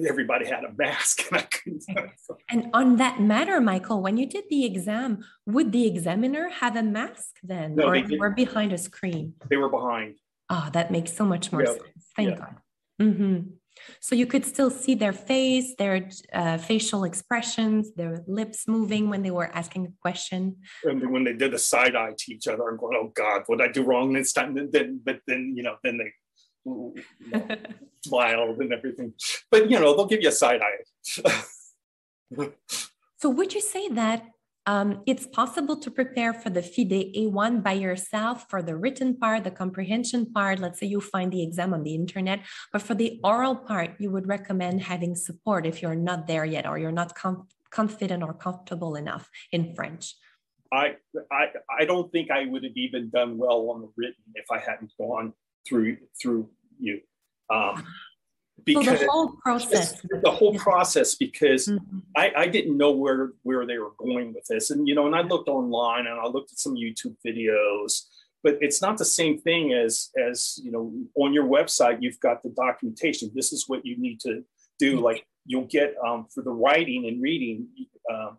everybody 0.09 0.47
had 0.47 0.65
a 0.65 0.73
mask 0.77 1.23
and 1.31 1.39
I 1.39 1.43
couldn't. 1.43 1.85
And 2.50 2.71
on 2.73 2.97
that 2.97 3.21
matter, 3.21 3.61
Michael, 3.61 4.03
when 4.03 4.17
you 4.17 4.27
did 4.27 4.45
the 4.50 4.65
exam, 4.65 5.25
would 5.47 5.73
the 5.73 5.87
examiner 5.87 6.49
have 6.49 6.77
a 6.77 6.83
mask 6.83 7.37
then, 7.43 7.77
no, 7.77 7.89
or 7.89 8.00
they, 8.00 8.17
were 8.17 8.31
behind 8.31 8.73
a 8.73 8.79
screen? 8.79 9.35
They 9.49 9.57
were 9.57 9.69
behind. 9.69 10.17
Oh, 10.49 10.69
that 10.73 10.91
makes 10.91 11.12
so 11.12 11.25
much 11.25 11.53
more 11.53 11.62
yeah. 11.62 11.73
sense. 11.73 12.07
Thank 12.17 12.31
yeah. 12.31 12.37
God. 12.37 12.57
Mm-hmm. 13.00 13.39
So 14.00 14.15
you 14.15 14.27
could 14.27 14.45
still 14.45 14.71
see 14.71 14.95
their 14.95 15.12
face, 15.12 15.75
their 15.77 16.09
uh, 16.33 16.59
facial 16.59 17.05
expressions, 17.05 17.93
their 17.95 18.23
lips 18.27 18.67
moving 18.67 19.09
when 19.09 19.23
they 19.23 19.31
were 19.31 19.50
asking 19.55 19.87
a 19.87 19.93
question. 20.00 20.57
And 20.85 21.11
when 21.11 21.25
they 21.25 21.33
did 21.33 21.55
a 21.55 21.59
side 21.59 21.97
eye 21.97 22.15
to 22.17 22.33
each 22.33 22.49
other, 22.49 22.69
I'm 22.69 22.77
going, 22.77 22.97
"Oh 22.97 23.12
God, 23.15 23.43
what 23.47 23.61
I 23.61 23.69
do 23.69 23.83
wrong 23.83 24.12
this 24.12 24.33
time?" 24.33 24.55
Then, 24.71 25.00
but 25.05 25.21
then 25.27 25.55
you 25.57 25.62
know, 25.62 25.77
then 25.83 25.99
they 25.99 26.12
smiled 28.05 28.59
and 28.59 28.73
everything. 28.73 29.15
But 29.50 29.71
you 29.71 29.79
know, 29.79 29.97
they'll 29.97 30.07
give 30.07 30.23
you 30.23 30.29
a 30.29 30.33
side 30.33 30.61
eye. 30.62 30.85
so 33.19 33.31
would 33.31 33.55
you 33.55 33.61
say 33.61 33.89
that 33.89 34.27
um, 34.67 35.02
it's 35.07 35.26
possible 35.26 35.76
to 35.76 35.90
prepare 35.90 36.33
for 36.35 36.50
the 36.50 36.62
FIDE 36.62 37.14
A1 37.17 37.62
by 37.62 37.73
yourself 37.73 38.47
for 38.50 38.62
the 38.62 38.76
written 38.76 39.17
part, 39.17 39.45
the 39.45 39.50
comprehension 39.50 40.31
part. 40.33 40.59
Let's 40.59 40.79
say 40.79 40.87
you 40.87 41.00
find 41.00 41.33
the 41.33 41.43
exam 41.43 41.73
on 41.73 41.83
the 41.83 41.95
internet, 41.95 42.40
but 42.73 42.83
for 42.83 42.95
the 42.95 43.21
oral 43.25 43.57
part, 43.57 43.93
you 43.99 44.11
would 44.11 44.29
recommend 44.29 44.83
having 44.83 45.14
support 45.17 45.67
if 45.67 45.81
you're 45.81 45.95
not 45.95 46.26
there 46.26 46.45
yet 46.45 46.67
or 46.67 46.79
you're 46.79 46.93
not 46.93 47.14
com- 47.14 47.49
confident 47.71 48.23
or 48.23 48.35
comfortable 48.35 48.97
enough 48.97 49.31
in 49.50 49.75
French. 49.75 50.14
I, 50.73 50.97
I 51.33 51.47
I 51.81 51.85
don't 51.85 52.12
think 52.12 52.31
I 52.31 52.47
would 52.47 52.62
have 52.62 52.76
even 52.76 53.11
done 53.11 53.38
well 53.38 53.71
on 53.71 53.81
the 53.81 53.90
written 53.97 54.23
if 54.35 54.45
I 54.52 54.59
hadn't 54.59 54.93
gone 54.99 55.33
through 55.67 55.97
through 56.21 56.49
you. 56.79 57.00
Um, 57.49 57.85
because 58.64 59.00
so 59.00 59.05
the 59.05 59.11
whole 59.11 59.33
process, 59.43 60.00
the 60.23 60.31
whole 60.31 60.55
process, 60.55 61.14
because 61.14 61.67
mm-hmm. 61.67 61.99
I, 62.17 62.33
I 62.37 62.47
didn't 62.49 62.76
know 62.76 62.93
where 62.93 63.33
where 63.43 63.67
they 63.67 63.79
were 63.79 63.93
going 63.99 64.35
with 64.35 64.45
this, 64.49 64.71
and 64.71 64.87
you 64.88 64.95
know, 64.95 65.07
and 65.07 65.14
I 65.14 65.23
looked 65.23 65.49
online 65.49 66.07
and 66.07 66.19
I 66.19 66.26
looked 66.26 66.52
at 66.52 66.59
some 66.59 66.75
YouTube 66.75 67.17
videos, 67.26 68.02
but 68.43 68.59
it's 68.61 68.81
not 68.83 68.99
the 68.99 69.05
same 69.05 69.38
thing 69.38 69.73
as 69.73 70.11
as 70.19 70.59
you 70.62 70.71
know 70.71 70.93
on 71.17 71.33
your 71.33 71.45
website. 71.45 71.99
You've 72.00 72.21
got 72.21 72.43
the 72.43 72.50
documentation. 72.50 73.31
This 73.35 73.52
is 73.52 73.64
what 73.69 73.85
you 73.85 73.99
need 73.99 74.21
to 74.21 74.45
do. 74.79 74.95
Mm-hmm. 74.95 75.05
Like 75.05 75.26
you'll 75.47 75.67
get 75.67 75.95
um, 76.07 76.26
for 76.33 76.43
the 76.43 76.50
writing 76.50 77.07
and 77.07 77.23
reading, 77.23 77.67
uh, 78.12 78.33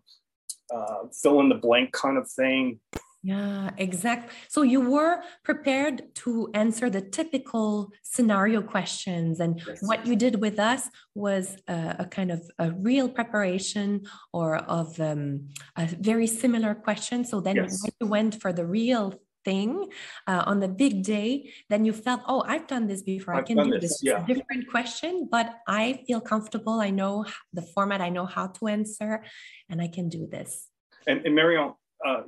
uh, 0.74 1.04
fill 1.22 1.40
in 1.40 1.48
the 1.48 1.54
blank 1.54 1.92
kind 1.92 2.16
of 2.16 2.30
thing. 2.30 2.80
Yeah, 3.24 3.70
exactly. 3.76 4.34
So 4.48 4.62
you 4.62 4.80
were 4.80 5.22
prepared 5.44 6.12
to 6.16 6.50
answer 6.54 6.90
the 6.90 7.00
typical 7.00 7.92
scenario 8.02 8.62
questions, 8.62 9.38
and 9.38 9.62
yes. 9.64 9.80
what 9.80 10.06
you 10.06 10.16
did 10.16 10.40
with 10.40 10.58
us 10.58 10.88
was 11.14 11.56
a, 11.68 11.96
a, 12.00 12.06
kind 12.06 12.32
of 12.32 12.42
a 12.58 12.72
real 12.72 13.08
preparation 13.08 14.06
or 14.32 14.56
of 14.56 14.98
um, 14.98 15.48
a 15.76 15.86
very 15.86 16.26
similar 16.26 16.74
question. 16.74 17.24
So 17.24 17.40
then 17.40 17.56
yes. 17.56 17.80
when 17.82 17.92
you 18.00 18.06
went 18.08 18.40
for 18.42 18.52
the 18.52 18.66
real 18.66 19.14
thing 19.44 19.88
uh, 20.26 20.42
on 20.46 20.58
the 20.58 20.68
big 20.68 21.04
day, 21.04 21.52
then 21.68 21.84
you 21.84 21.92
felt, 21.92 22.22
oh, 22.26 22.42
I've 22.46 22.66
done 22.66 22.88
this 22.88 23.02
before. 23.02 23.34
I've 23.34 23.44
I 23.44 23.46
can 23.46 23.56
do 23.58 23.78
this. 23.78 24.00
this. 24.00 24.02
Yeah. 24.02 24.24
different 24.26 24.68
question, 24.68 25.28
but 25.30 25.60
I 25.68 26.02
feel 26.08 26.20
comfortable. 26.20 26.80
I 26.80 26.90
know 26.90 27.24
the 27.52 27.62
format. 27.62 28.00
I 28.00 28.08
know 28.08 28.26
how 28.26 28.48
to 28.48 28.66
answer, 28.66 29.22
and 29.68 29.80
I 29.80 29.88
can 29.88 30.08
do 30.08 30.26
this. 30.26 30.68
And, 31.06 31.24
and 31.24 31.34
Marion, 31.34 31.74
uh, 32.04 32.22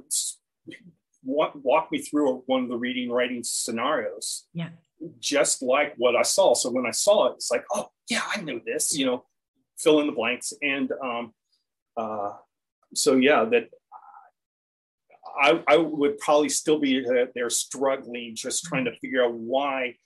walk, 1.25 1.52
walk 1.62 1.90
me 1.92 1.99
through 1.99 2.42
one 2.47 2.62
of 2.62 2.68
the 2.68 2.76
reading 2.76 3.11
writing 3.11 3.42
scenarios. 3.42 4.47
Yeah. 4.52 4.71
Just 5.18 5.62
like 5.62 5.94
what 5.97 6.16
I 6.16 6.23
saw. 6.23 6.54
So 6.54 6.71
when 6.71 6.87
I 6.87 6.90
saw 6.92 7.28
it, 7.28 7.35
it's 7.35 7.50
like, 7.50 7.64
oh 7.73 7.90
yeah, 8.09 8.23
I 8.35 8.40
know 8.40 8.61
this. 8.64 8.97
You 8.97 9.06
know, 9.06 9.25
fill 9.78 10.00
in 10.00 10.06
the 10.06 10.12
blanks. 10.12 10.52
And 10.62 10.92
um, 11.02 11.35
uh, 11.97 12.33
so 12.94 13.16
yeah, 13.16 13.44
that 13.44 13.68
I, 15.40 15.62
I 15.66 15.76
would 15.78 16.18
probably 16.18 16.49
still 16.49 16.78
be 16.78 17.04
there 17.35 17.50
struggling, 17.50 18.35
just 18.35 18.64
trying 18.64 18.85
to 18.85 18.97
figure 18.97 19.25
out 19.25 19.35
why 19.35 19.97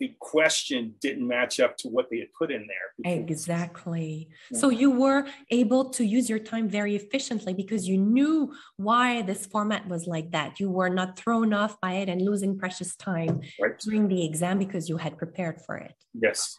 the 0.00 0.14
question 0.18 0.94
didn't 1.00 1.28
match 1.28 1.60
up 1.60 1.76
to 1.76 1.88
what 1.88 2.08
they 2.10 2.18
had 2.18 2.32
put 2.32 2.50
in 2.50 2.66
there. 2.66 3.12
Exactly. 3.12 4.30
Yeah. 4.50 4.58
So 4.58 4.70
you 4.70 4.90
were 4.90 5.26
able 5.50 5.90
to 5.90 6.04
use 6.04 6.28
your 6.28 6.38
time 6.38 6.68
very 6.68 6.96
efficiently 6.96 7.52
because 7.52 7.86
you 7.86 7.98
knew 7.98 8.52
why 8.78 9.20
this 9.22 9.44
format 9.46 9.86
was 9.88 10.06
like 10.06 10.32
that. 10.32 10.58
You 10.58 10.70
were 10.70 10.88
not 10.88 11.18
thrown 11.18 11.52
off 11.52 11.78
by 11.82 11.92
it 11.92 12.08
and 12.08 12.22
losing 12.22 12.58
precious 12.58 12.96
time 12.96 13.42
right. 13.60 13.78
during 13.78 14.08
the 14.08 14.24
exam 14.24 14.58
because 14.58 14.88
you 14.88 14.96
had 14.96 15.18
prepared 15.18 15.60
for 15.60 15.76
it. 15.76 15.94
Yes. 16.14 16.56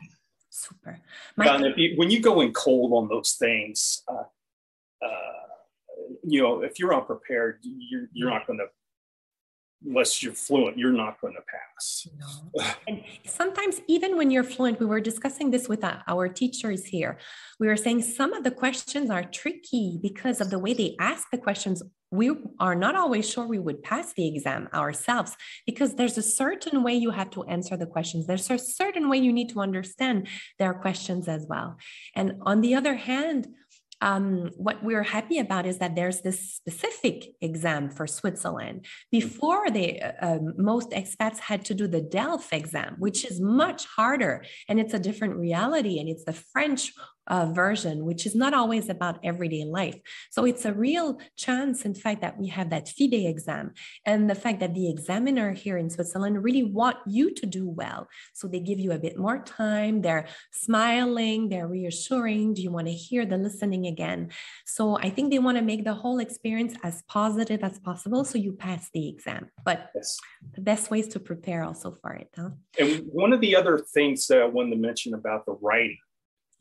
Super. 0.52 1.00
You, 1.78 1.94
when 1.96 2.12
you 2.12 2.22
go 2.22 2.42
in 2.42 2.54
cold 2.54 2.94
on 2.94 3.10
those 3.10 3.34
things, 3.40 4.04
uh, 4.08 4.24
uh, 5.04 5.42
you 6.24 6.44
know, 6.44 6.62
if 6.62 6.78
you're 6.78 6.94
unprepared, 6.94 7.60
you're, 7.64 8.08
you're 8.14 8.30
not 8.30 8.46
going 8.46 8.60
to 8.60 8.68
unless 9.86 10.22
you're 10.22 10.34
fluent, 10.34 10.78
you're 10.78 10.92
not 10.92 11.20
going 11.22 11.34
to 11.34 11.42
pass. 11.42 12.08
No. 12.18 12.64
and 12.88 13.04
sometimes, 13.26 13.82
even 13.88 14.18
when 14.18 14.32
you're 14.32 14.44
fluent, 14.44 14.80
we 14.80 14.86
were 14.86 15.02
discussing 15.02 15.52
this 15.52 15.68
with 15.68 15.84
uh, 15.84 15.98
our 16.08 16.28
teachers 16.28 16.86
here. 16.86 17.18
We 17.60 17.68
were 17.68 17.78
saying 17.78 18.04
some 18.04 18.34
of 18.34 18.44
the 18.44 18.52
questions 18.52 19.10
are 19.10 19.24
tricky 19.24 20.00
because 20.02 20.42
of 20.42 20.50
the 20.50 20.60
way 20.60 20.74
they 20.74 20.96
ask 21.00 21.30
the 21.32 21.38
questions. 21.38 21.82
We 22.12 22.32
are 22.60 22.76
not 22.76 22.96
always 22.96 23.30
sure 23.30 23.48
we 23.48 23.58
would 23.58 23.84
pass 23.84 24.14
the 24.14 24.28
exam 24.28 24.68
ourselves 24.74 25.38
because 25.66 25.96
there's 25.96 26.18
a 26.18 26.22
certain 26.22 26.84
way 26.84 26.94
you 26.94 27.12
have 27.12 27.30
to 27.32 27.44
answer 27.46 27.78
the 27.78 27.86
questions. 27.86 28.28
There's 28.28 28.50
a 28.52 28.58
certain 28.58 29.08
way 29.10 29.18
you 29.18 29.32
need 29.32 29.50
to 29.50 29.62
understand 29.62 30.28
their 30.60 30.74
questions 30.74 31.30
as 31.30 31.46
well. 31.48 31.78
And 32.14 32.34
on 32.42 32.60
the 32.60 32.76
other 32.76 32.96
hand, 32.96 33.48
um, 34.02 34.50
what 34.58 34.84
we're 34.84 35.04
happy 35.04 35.38
about 35.38 35.66
is 35.66 35.78
that 35.78 35.96
there's 35.96 36.22
this 36.22 36.54
specific 36.54 37.36
exam 37.40 37.90
for 37.90 38.08
Switzerland. 38.08 38.86
Before, 39.12 39.70
they, 39.70 40.00
uh, 40.00 40.36
um, 40.36 40.54
most 40.58 40.92
expats 40.92 41.40
had 41.40 41.64
to 41.66 41.74
do 41.74 41.88
the 41.88 42.02
DELF 42.02 42.52
exam, 42.52 42.96
which 42.98 43.24
is 43.26 43.40
much 43.40 43.86
harder 43.86 44.44
and 44.68 44.80
it's 44.80 44.94
a 44.94 45.00
different 45.00 45.36
reality. 45.36 46.00
And 46.00 46.10
it's 46.10 46.26
the 46.26 46.34
French 46.34 46.94
uh, 47.28 47.46
version, 47.54 48.06
which 48.06 48.26
is 48.26 48.36
not 48.36 48.54
always 48.54 48.90
about 48.90 49.20
everyday 49.24 49.64
life. 49.64 50.00
So 50.32 50.46
it's 50.46 50.66
a 50.66 50.74
real 50.74 51.20
chance, 51.38 51.86
in 51.86 51.94
fact, 51.94 52.22
that 52.22 52.38
we 52.38 52.48
have 52.48 52.70
that 52.72 52.90
FIDE 52.90 53.26
exam 53.28 53.74
and 54.06 54.30
the 54.30 54.36
fact 54.36 54.60
that 54.60 54.74
the 54.74 54.90
examiner 54.90 55.54
here 55.54 55.78
in 55.78 55.90
Switzerland 55.90 56.44
really 56.44 56.64
want 56.64 56.98
you 57.08 57.34
to 57.36 57.46
do 57.46 57.68
well. 57.68 58.08
So 58.34 58.48
they 58.48 58.60
give 58.60 58.80
you 58.80 58.92
a 58.92 59.00
bit 59.00 59.18
more 59.18 59.40
time. 59.44 60.02
They're 60.02 60.28
smiling, 60.52 61.50
they're 61.50 61.68
reassuring. 61.68 62.56
Do 62.56 62.62
you 62.62 62.72
want 62.72 62.88
to 62.88 62.94
hear 62.94 63.26
the 63.26 63.38
listening 63.38 63.86
again? 63.86 64.30
So 64.66 64.98
I 64.98 65.10
think 65.10 65.32
they 65.32 65.40
want 65.40 65.58
to 65.58 65.64
make 65.64 65.84
the 65.84 65.94
whole 65.94 66.20
experience 66.20 66.76
as 66.84 67.04
positive 67.08 67.64
as 67.64 67.80
possible 67.80 68.26
so 68.26 68.38
you 68.38 68.54
pass 68.54 68.90
the 68.94 69.08
exam. 69.08 69.50
But 69.64 69.92
yes. 69.96 70.18
the 70.54 70.62
best 70.62 70.90
ways 70.90 71.08
to 71.10 71.20
prepare 71.20 71.64
also 71.64 71.92
for 72.02 72.14
it. 72.14 72.30
Huh? 72.36 72.50
And 72.80 73.04
one 73.12 73.34
of 73.34 73.42
the 73.42 73.56
other 73.56 73.80
things 73.94 74.28
that 74.28 74.42
I 74.42 74.46
wanted 74.46 74.72
to 74.72 74.78
mention 74.78 75.14
about 75.14 75.46
the 75.46 75.54
writing 75.62 75.98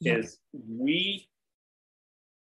yeah. 0.01 0.17
is 0.17 0.39
we 0.53 1.29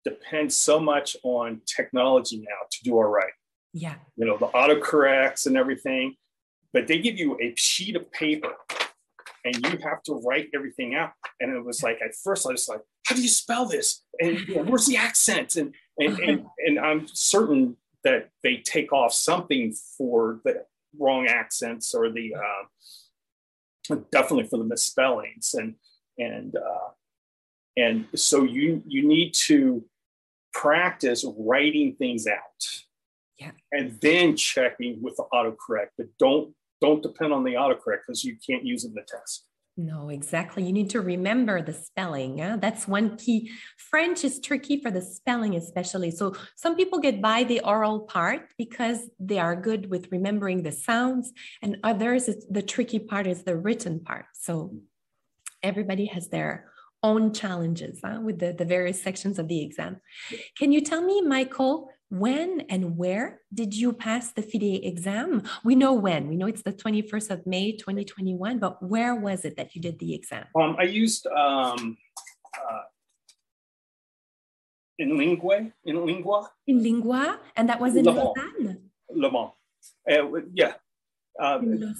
depend 0.04 0.52
so 0.52 0.78
much 0.78 1.16
on 1.22 1.60
technology 1.66 2.38
now 2.38 2.66
to 2.70 2.84
do 2.84 2.98
our 2.98 3.08
writing. 3.08 3.30
Yeah. 3.72 3.94
You 4.16 4.26
know, 4.26 4.36
the 4.36 4.48
autocorrects 4.48 5.46
and 5.46 5.56
everything, 5.56 6.14
but 6.72 6.86
they 6.86 6.98
give 6.98 7.18
you 7.18 7.38
a 7.40 7.54
sheet 7.56 7.96
of 7.96 8.10
paper 8.12 8.52
and 9.44 9.56
you 9.56 9.78
have 9.82 10.02
to 10.04 10.14
write 10.24 10.48
everything 10.54 10.94
out. 10.94 11.12
And 11.40 11.54
it 11.54 11.64
was 11.64 11.82
like, 11.82 11.98
at 12.04 12.14
first 12.22 12.46
I 12.46 12.52
was 12.52 12.68
like, 12.68 12.80
how 13.06 13.14
do 13.14 13.22
you 13.22 13.28
spell 13.28 13.66
this? 13.66 14.02
And 14.20 14.38
you 14.40 14.56
know, 14.56 14.62
where's 14.62 14.86
the 14.86 14.96
accent? 14.96 15.56
And, 15.56 15.74
and, 15.98 16.18
and, 16.26 16.46
and 16.58 16.78
I'm 16.78 17.06
certain 17.08 17.76
that 18.04 18.30
they 18.42 18.58
take 18.58 18.92
off 18.92 19.12
something 19.12 19.74
for 19.96 20.40
the 20.44 20.64
wrong 20.98 21.26
accents 21.26 21.94
or 21.94 22.10
the, 22.10 22.34
uh, 22.34 23.96
definitely 24.12 24.48
for 24.48 24.58
the 24.58 24.64
misspellings. 24.64 25.54
And, 25.54 25.74
and, 26.18 26.54
uh, 26.56 26.90
and 27.76 28.06
so 28.14 28.44
you 28.44 28.82
you 28.86 29.06
need 29.06 29.32
to 29.46 29.84
practice 30.52 31.24
writing 31.36 31.96
things 31.96 32.26
out. 32.26 32.40
Yeah. 33.40 33.50
and 33.72 33.98
then 34.00 34.36
checking 34.36 35.02
with 35.02 35.16
the 35.16 35.24
autocorrect 35.34 35.88
but 35.98 36.06
don't 36.20 36.54
don't 36.80 37.02
depend 37.02 37.32
on 37.32 37.42
the 37.42 37.54
autocorrect 37.54 38.02
because 38.06 38.22
you 38.22 38.36
can't 38.46 38.64
use 38.64 38.84
it 38.84 38.88
in 38.88 38.94
the 38.94 39.02
test. 39.02 39.46
No 39.76 40.08
exactly. 40.08 40.62
You 40.62 40.72
need 40.72 40.90
to 40.90 41.00
remember 41.00 41.60
the 41.60 41.72
spelling 41.72 42.38
yeah? 42.38 42.56
that's 42.56 42.86
one 42.86 43.16
key. 43.16 43.50
French 43.76 44.22
is 44.22 44.38
tricky 44.38 44.80
for 44.80 44.92
the 44.92 45.02
spelling 45.02 45.56
especially. 45.56 46.12
So 46.12 46.36
some 46.54 46.76
people 46.76 47.00
get 47.00 47.20
by 47.20 47.42
the 47.42 47.58
oral 47.60 48.00
part 48.00 48.42
because 48.56 49.10
they 49.18 49.40
are 49.40 49.56
good 49.56 49.90
with 49.90 50.12
remembering 50.12 50.62
the 50.62 50.70
sounds 50.70 51.32
and 51.60 51.78
others 51.82 52.30
the 52.48 52.62
tricky 52.62 53.00
part 53.00 53.26
is 53.26 53.42
the 53.42 53.56
written 53.56 53.98
part. 53.98 54.26
So 54.34 54.76
everybody 55.60 56.06
has 56.06 56.28
their 56.28 56.70
own 57.04 57.32
challenges 57.32 58.00
huh, 58.02 58.18
with 58.20 58.40
the, 58.40 58.52
the 58.52 58.64
various 58.64 59.00
sections 59.00 59.38
of 59.38 59.46
the 59.46 59.62
exam. 59.62 60.00
Can 60.58 60.72
you 60.72 60.80
tell 60.80 61.02
me, 61.02 61.20
Michael, 61.20 61.90
when 62.08 62.62
and 62.70 62.96
where 62.96 63.40
did 63.52 63.74
you 63.74 63.92
pass 63.92 64.32
the 64.32 64.42
FIDE 64.42 64.80
exam? 64.84 65.42
We 65.64 65.74
know 65.74 65.92
when. 65.92 66.28
We 66.28 66.36
know 66.36 66.46
it's 66.46 66.62
the 66.62 66.72
21st 66.72 67.30
of 67.30 67.46
May, 67.46 67.72
2021, 67.72 68.58
but 68.58 68.82
where 68.82 69.14
was 69.14 69.44
it 69.44 69.56
that 69.56 69.74
you 69.74 69.82
did 69.82 69.98
the 69.98 70.14
exam? 70.14 70.46
Um, 70.58 70.76
I 70.78 70.84
used 70.84 71.26
um, 71.26 71.96
uh, 72.56 72.84
inlingua, 75.00 75.72
in 75.84 76.06
Lingua. 76.06 76.48
inlingua, 76.68 77.38
and 77.56 77.68
that 77.68 77.80
was 77.80 77.96
in 77.96 78.04
Le 78.04 78.12
Lausanne? 78.12 78.90
Le 79.10 79.30
Mans. 79.30 79.52
Uh, 80.10 80.40
yeah. 80.54 80.74
Um, 81.38 81.94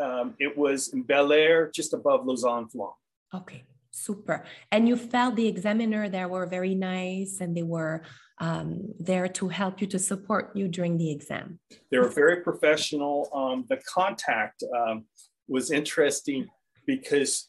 um, 0.00 0.34
it 0.38 0.56
was 0.56 0.88
in 0.88 1.02
Bel 1.02 1.32
Air, 1.32 1.70
just 1.70 1.92
above 1.92 2.24
Lausanne-Flon. 2.24 2.92
Okay. 3.34 3.64
Super. 3.98 4.44
And 4.70 4.88
you 4.88 4.96
felt 4.96 5.36
the 5.36 5.46
examiner 5.46 6.08
there 6.08 6.28
were 6.28 6.46
very 6.46 6.74
nice 6.74 7.40
and 7.40 7.56
they 7.56 7.62
were 7.62 8.02
um, 8.40 8.94
there 8.98 9.28
to 9.28 9.48
help 9.48 9.80
you 9.80 9.86
to 9.88 9.98
support 9.98 10.52
you 10.54 10.68
during 10.68 10.96
the 10.96 11.10
exam. 11.10 11.58
They 11.90 11.98
were 11.98 12.08
very 12.08 12.42
professional. 12.42 13.28
Um, 13.34 13.64
the 13.68 13.78
contact 13.78 14.62
um, 14.76 15.06
was 15.48 15.70
interesting 15.70 16.46
because 16.86 17.48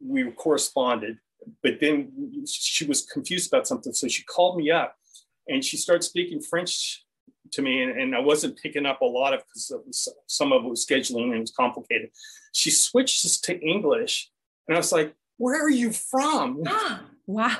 we 0.00 0.30
corresponded, 0.32 1.18
but 1.62 1.78
then 1.80 2.44
she 2.46 2.86
was 2.86 3.04
confused 3.04 3.52
about 3.52 3.68
something. 3.68 3.92
So 3.92 4.08
she 4.08 4.22
called 4.24 4.56
me 4.56 4.70
up 4.70 4.96
and 5.46 5.62
she 5.64 5.76
started 5.76 6.02
speaking 6.02 6.40
French 6.40 7.04
to 7.52 7.62
me, 7.62 7.82
and, 7.82 7.92
and 8.00 8.16
I 8.16 8.20
wasn't 8.20 8.58
picking 8.58 8.86
up 8.86 9.02
a 9.02 9.04
lot 9.04 9.34
of 9.34 9.40
because 9.40 10.08
some 10.26 10.52
of 10.52 10.64
it 10.64 10.68
was 10.68 10.84
scheduling 10.84 11.24
and 11.24 11.34
it 11.34 11.40
was 11.40 11.52
complicated. 11.52 12.10
She 12.52 12.70
switched 12.70 13.44
to 13.44 13.60
English 13.60 14.30
and 14.68 14.76
I 14.76 14.78
was 14.78 14.92
like, 14.92 15.14
where 15.36 15.64
are 15.64 15.70
you 15.70 15.92
from? 15.92 16.62
wow. 17.26 17.56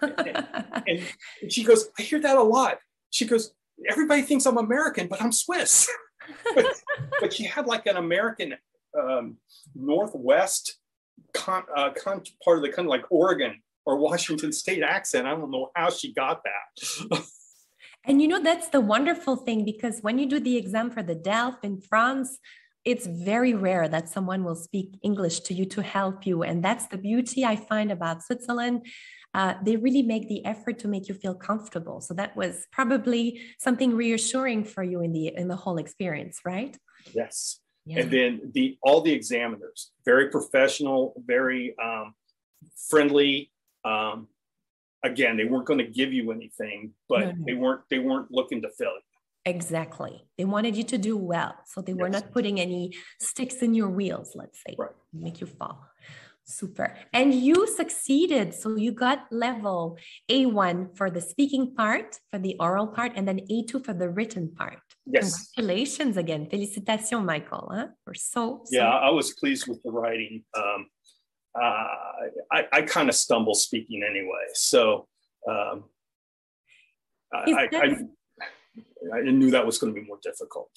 and, 0.00 0.44
and, 1.42 1.52
she 1.52 1.64
goes, 1.64 1.88
I 1.98 2.02
hear 2.02 2.20
that 2.20 2.36
a 2.36 2.42
lot. 2.42 2.78
She 3.10 3.26
goes, 3.26 3.52
everybody 3.88 4.22
thinks 4.22 4.46
I'm 4.46 4.58
American, 4.58 5.06
but 5.08 5.22
I'm 5.22 5.32
Swiss. 5.32 5.90
but, 6.54 6.66
but 7.20 7.32
she 7.32 7.44
had 7.44 7.66
like 7.66 7.86
an 7.86 7.96
American 7.96 8.54
um, 8.98 9.36
Northwest 9.74 10.78
con, 11.34 11.64
uh, 11.76 11.90
con, 11.90 12.22
part 12.44 12.58
of 12.58 12.62
the 12.62 12.70
country, 12.70 12.90
like 12.90 13.04
Oregon 13.10 13.60
or 13.84 13.96
Washington 13.96 14.52
State 14.52 14.82
accent. 14.82 15.26
I 15.26 15.30
don't 15.30 15.50
know 15.50 15.70
how 15.74 15.90
she 15.90 16.12
got 16.12 16.42
that. 16.44 17.22
and 18.04 18.22
you 18.22 18.28
know, 18.28 18.42
that's 18.42 18.68
the 18.68 18.80
wonderful 18.80 19.36
thing 19.36 19.64
because 19.64 20.00
when 20.00 20.18
you 20.18 20.26
do 20.26 20.38
the 20.38 20.56
exam 20.56 20.90
for 20.90 21.02
the 21.02 21.14
DELF 21.14 21.56
in 21.64 21.80
France, 21.80 22.38
it's 22.84 23.06
very 23.06 23.54
rare 23.54 23.88
that 23.88 24.08
someone 24.08 24.42
will 24.44 24.56
speak 24.56 24.98
English 25.02 25.40
to 25.40 25.54
you 25.54 25.64
to 25.66 25.82
help 25.82 26.26
you. 26.26 26.42
And 26.42 26.64
that's 26.64 26.86
the 26.86 26.98
beauty 26.98 27.44
I 27.44 27.56
find 27.56 27.92
about 27.92 28.22
Switzerland. 28.22 28.86
Uh, 29.34 29.54
they 29.64 29.76
really 29.76 30.02
make 30.02 30.28
the 30.28 30.44
effort 30.44 30.78
to 30.80 30.88
make 30.88 31.08
you 31.08 31.14
feel 31.14 31.34
comfortable. 31.34 32.00
So 32.00 32.12
that 32.14 32.36
was 32.36 32.66
probably 32.70 33.40
something 33.58 33.94
reassuring 33.94 34.64
for 34.64 34.82
you 34.82 35.00
in 35.00 35.12
the 35.12 35.28
in 35.34 35.48
the 35.48 35.56
whole 35.56 35.78
experience, 35.78 36.40
right? 36.44 36.76
Yes. 37.14 37.60
Yeah. 37.86 38.00
And 38.00 38.10
then 38.10 38.50
the 38.52 38.76
all 38.82 39.00
the 39.00 39.12
examiners, 39.12 39.92
very 40.04 40.28
professional, 40.28 41.14
very 41.24 41.74
um, 41.82 42.14
friendly. 42.90 43.50
Um, 43.84 44.28
again, 45.02 45.36
they 45.36 45.44
weren't 45.44 45.66
going 45.66 45.78
to 45.78 45.90
give 45.90 46.12
you 46.12 46.30
anything, 46.30 46.92
but 47.08 47.20
no, 47.20 47.30
no. 47.30 47.44
they 47.46 47.54
weren't 47.54 47.80
they 47.90 47.98
weren't 48.00 48.30
looking 48.30 48.60
to 48.62 48.70
fill 48.70 48.92
it. 48.96 49.04
Exactly. 49.44 50.24
They 50.38 50.44
wanted 50.44 50.76
you 50.76 50.84
to 50.84 50.98
do 50.98 51.16
well. 51.16 51.54
So 51.66 51.80
they 51.80 51.94
were 51.94 52.08
not 52.08 52.32
putting 52.32 52.60
any 52.60 52.94
sticks 53.20 53.56
in 53.56 53.74
your 53.74 53.90
wheels, 53.90 54.32
let's 54.36 54.58
say, 54.64 54.76
right. 54.78 54.90
make 55.12 55.40
you 55.40 55.46
fall. 55.46 55.84
Super. 56.44 56.96
And 57.12 57.34
you 57.34 57.66
succeeded. 57.66 58.54
So 58.54 58.76
you 58.76 58.92
got 58.92 59.26
level 59.30 59.96
A1 60.30 60.96
for 60.96 61.10
the 61.10 61.20
speaking 61.20 61.74
part, 61.74 62.18
for 62.30 62.38
the 62.38 62.56
oral 62.58 62.86
part, 62.86 63.12
and 63.16 63.26
then 63.26 63.40
A2 63.50 63.84
for 63.84 63.92
the 63.92 64.08
written 64.08 64.52
part. 64.54 64.78
Yes. 65.06 65.50
Congratulations 65.54 66.16
again. 66.16 66.46
Félicitations, 66.46 67.24
Michael. 67.24 67.70
Huh? 67.72 67.88
We're 68.06 68.14
so, 68.14 68.62
so 68.64 68.76
Yeah, 68.76 68.88
I 68.88 69.10
was 69.10 69.34
pleased 69.34 69.66
with 69.68 69.82
the 69.82 69.90
writing. 69.90 70.44
Um, 70.56 70.86
uh, 71.60 71.86
I, 72.50 72.66
I 72.72 72.82
kind 72.82 73.08
of 73.08 73.14
stumble 73.14 73.54
speaking 73.54 74.02
anyway. 74.08 74.46
So 74.54 75.06
um, 75.48 75.84
I, 77.32 77.68
I, 77.72 77.96
I 79.14 79.20
knew 79.22 79.50
that 79.50 79.66
was 79.66 79.78
going 79.78 79.94
to 79.94 80.00
be 80.00 80.06
more 80.06 80.18
difficult. 80.22 80.70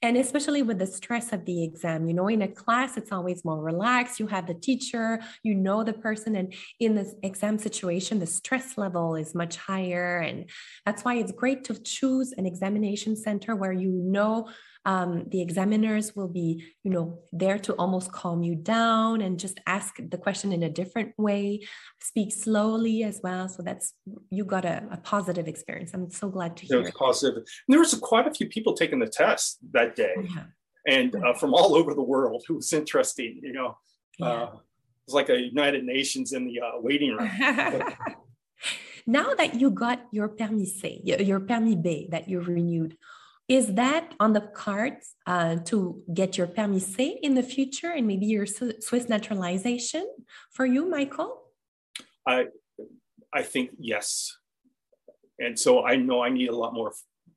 And 0.00 0.16
especially 0.16 0.62
with 0.62 0.78
the 0.78 0.86
stress 0.86 1.32
of 1.32 1.44
the 1.44 1.64
exam, 1.64 2.06
you 2.06 2.14
know, 2.14 2.28
in 2.28 2.42
a 2.42 2.48
class, 2.48 2.96
it's 2.96 3.10
always 3.10 3.44
more 3.44 3.60
relaxed. 3.60 4.20
You 4.20 4.28
have 4.28 4.46
the 4.46 4.54
teacher, 4.54 5.20
you 5.42 5.56
know 5.56 5.82
the 5.82 5.92
person. 5.92 6.36
And 6.36 6.54
in 6.78 6.94
this 6.94 7.14
exam 7.24 7.58
situation, 7.58 8.20
the 8.20 8.26
stress 8.26 8.78
level 8.78 9.16
is 9.16 9.34
much 9.34 9.56
higher. 9.56 10.18
And 10.18 10.48
that's 10.86 11.04
why 11.04 11.16
it's 11.16 11.32
great 11.32 11.64
to 11.64 11.74
choose 11.74 12.32
an 12.32 12.46
examination 12.46 13.16
center 13.16 13.56
where 13.56 13.72
you 13.72 13.90
know 13.90 14.48
um, 14.88 15.24
the 15.28 15.42
examiners 15.42 16.16
will 16.16 16.28
be, 16.28 16.64
you 16.82 16.90
know, 16.90 17.18
there 17.30 17.58
to 17.58 17.74
almost 17.74 18.10
calm 18.10 18.42
you 18.42 18.54
down 18.54 19.20
and 19.20 19.38
just 19.38 19.60
ask 19.66 19.96
the 19.98 20.16
question 20.16 20.50
in 20.50 20.62
a 20.62 20.70
different 20.70 21.12
way, 21.18 21.60
speak 22.00 22.32
slowly 22.32 23.04
as 23.04 23.20
well. 23.22 23.50
So 23.50 23.62
that's 23.62 23.92
you 24.30 24.46
got 24.46 24.64
a, 24.64 24.82
a 24.90 24.96
positive 24.96 25.46
experience. 25.46 25.92
I'm 25.92 26.10
so 26.10 26.30
glad 26.30 26.56
to 26.56 26.64
hear. 26.64 26.78
It 26.78 26.84
was 26.84 26.90
positive. 26.92 27.36
And 27.36 27.44
there 27.68 27.80
was 27.80 27.92
quite 28.00 28.26
a 28.26 28.32
few 28.32 28.48
people 28.48 28.72
taking 28.72 28.98
the 28.98 29.06
test 29.06 29.58
that 29.72 29.94
day, 29.94 30.14
oh, 30.16 30.22
yeah. 30.22 30.44
and 30.86 31.14
uh, 31.16 31.34
from 31.34 31.52
all 31.52 31.74
over 31.74 31.92
the 31.92 32.02
world. 32.02 32.42
It 32.48 32.52
was 32.54 32.72
interesting, 32.72 33.40
you 33.42 33.52
know. 33.52 33.76
Yeah. 34.18 34.26
Uh, 34.26 34.44
it 34.44 35.06
was 35.06 35.14
like 35.14 35.28
a 35.28 35.38
United 35.38 35.84
Nations 35.84 36.32
in 36.32 36.46
the 36.46 36.60
uh, 36.60 36.80
waiting 36.80 37.14
room. 37.14 37.30
now 39.06 39.34
that 39.34 39.60
you 39.60 39.70
got 39.70 40.00
your 40.12 40.28
permis 40.28 40.80
C, 40.80 41.02
your 41.04 41.40
permis 41.40 41.76
B 41.76 42.08
that 42.10 42.26
you 42.26 42.40
renewed, 42.40 42.96
is 43.48 43.74
that 43.74 44.14
on 44.20 44.34
the 44.34 44.42
cards 44.42 45.14
uh, 45.26 45.56
to 45.64 46.02
get 46.12 46.36
your 46.36 46.46
permis 46.46 46.94
C 46.94 47.18
in 47.22 47.34
the 47.34 47.42
future 47.42 47.90
and 47.90 48.06
maybe 48.06 48.26
your 48.26 48.44
Swiss 48.46 49.08
naturalization 49.08 50.06
for 50.50 50.66
you, 50.66 50.88
Michael? 50.88 51.44
I, 52.26 52.48
I 53.32 53.42
think 53.42 53.70
yes. 53.78 54.36
And 55.38 55.58
so 55.58 55.84
I 55.84 55.96
know 55.96 56.22
I 56.22 56.28
need 56.28 56.50
a 56.50 56.56
lot 56.56 56.74
more 56.74 56.92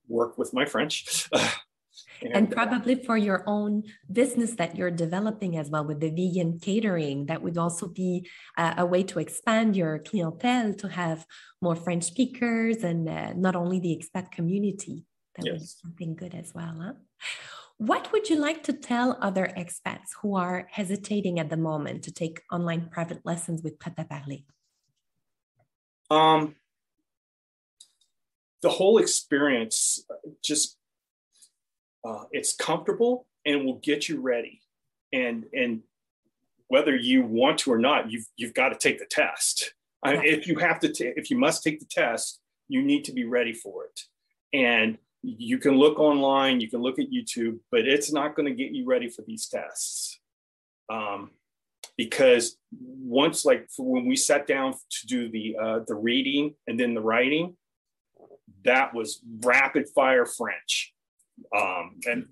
work 0.09 0.37
with 0.37 0.53
my 0.53 0.65
French. 0.65 1.29
and, 2.21 2.33
and 2.33 2.51
probably 2.51 2.95
for 2.95 3.15
your 3.15 3.43
own 3.47 3.83
business 4.11 4.55
that 4.55 4.75
you're 4.75 4.91
developing 4.91 5.57
as 5.57 5.69
well 5.69 5.85
with 5.85 6.01
the 6.01 6.09
vegan 6.09 6.59
catering 6.59 7.27
that 7.27 7.41
would 7.41 7.57
also 7.57 7.87
be 7.87 8.27
uh, 8.57 8.73
a 8.77 8.85
way 8.85 9.03
to 9.03 9.19
expand 9.19 9.77
your 9.77 9.99
clientele 9.99 10.73
to 10.73 10.87
have 10.87 11.25
more 11.61 11.75
french 11.75 12.05
speakers 12.05 12.77
and 12.83 13.07
uh, 13.09 13.33
not 13.33 13.55
only 13.55 13.79
the 13.79 13.97
expat 13.97 14.31
community 14.31 15.05
that 15.35 15.45
yes. 15.45 15.53
would 15.53 15.59
be 15.59 15.65
something 15.65 16.15
good 16.15 16.35
as 16.35 16.53
well 16.53 16.75
huh? 16.81 16.93
what 17.77 18.11
would 18.11 18.29
you 18.29 18.35
like 18.35 18.61
to 18.63 18.73
tell 18.73 19.17
other 19.21 19.51
expats 19.57 20.09
who 20.21 20.35
are 20.35 20.67
hesitating 20.69 21.39
at 21.39 21.49
the 21.49 21.57
moment 21.57 22.03
to 22.03 22.11
take 22.11 22.41
online 22.51 22.89
private 22.91 23.25
lessons 23.25 23.63
with 23.63 23.79
Prêt 23.79 23.95
à 23.95 24.07
Parler? 24.07 24.43
Um, 26.11 26.55
the 28.61 28.69
whole 28.69 28.99
experience 28.99 30.05
just 30.43 30.77
uh, 32.05 32.25
it's 32.31 32.53
comfortable 32.53 33.25
and 33.45 33.65
will 33.65 33.79
get 33.79 34.07
you 34.07 34.21
ready 34.21 34.61
and 35.11 35.45
and 35.53 35.81
whether 36.67 36.95
you 36.95 37.23
want 37.23 37.57
to 37.59 37.71
or 37.71 37.79
not 37.79 38.11
you've 38.11 38.27
you've 38.37 38.53
got 38.53 38.69
to 38.69 38.77
take 38.77 38.99
the 38.99 39.05
test 39.05 39.73
I 40.03 40.13
mean, 40.13 40.23
if 40.25 40.47
you 40.47 40.57
have 40.57 40.79
to 40.81 40.91
t- 40.91 41.13
if 41.15 41.29
you 41.29 41.37
must 41.37 41.63
take 41.63 41.79
the 41.79 41.85
test 41.89 42.39
you 42.67 42.81
need 42.81 43.05
to 43.05 43.11
be 43.11 43.25
ready 43.25 43.53
for 43.53 43.85
it 43.85 44.01
and 44.53 44.97
you 45.23 45.57
can 45.57 45.75
look 45.75 45.99
online 45.99 46.59
you 46.59 46.69
can 46.69 46.81
look 46.81 46.97
at 46.99 47.11
youtube 47.11 47.59
but 47.71 47.87
it's 47.87 48.11
not 48.11 48.35
going 48.35 48.47
to 48.47 48.53
get 48.53 48.71
you 48.71 48.85
ready 48.85 49.07
for 49.09 49.21
these 49.21 49.47
tests 49.47 50.19
um, 50.89 51.31
because 51.97 52.57
once 52.81 53.45
like 53.45 53.69
when 53.77 54.05
we 54.05 54.15
sat 54.15 54.47
down 54.47 54.73
to 54.73 55.07
do 55.07 55.29
the 55.29 55.55
uh, 55.61 55.79
the 55.87 55.95
reading 55.95 56.55
and 56.67 56.79
then 56.79 56.93
the 56.93 57.01
writing 57.01 57.55
that 58.63 58.93
was 58.93 59.21
rapid 59.43 59.89
fire 59.89 60.25
French. 60.25 60.93
Um, 61.55 61.99
and 62.05 62.25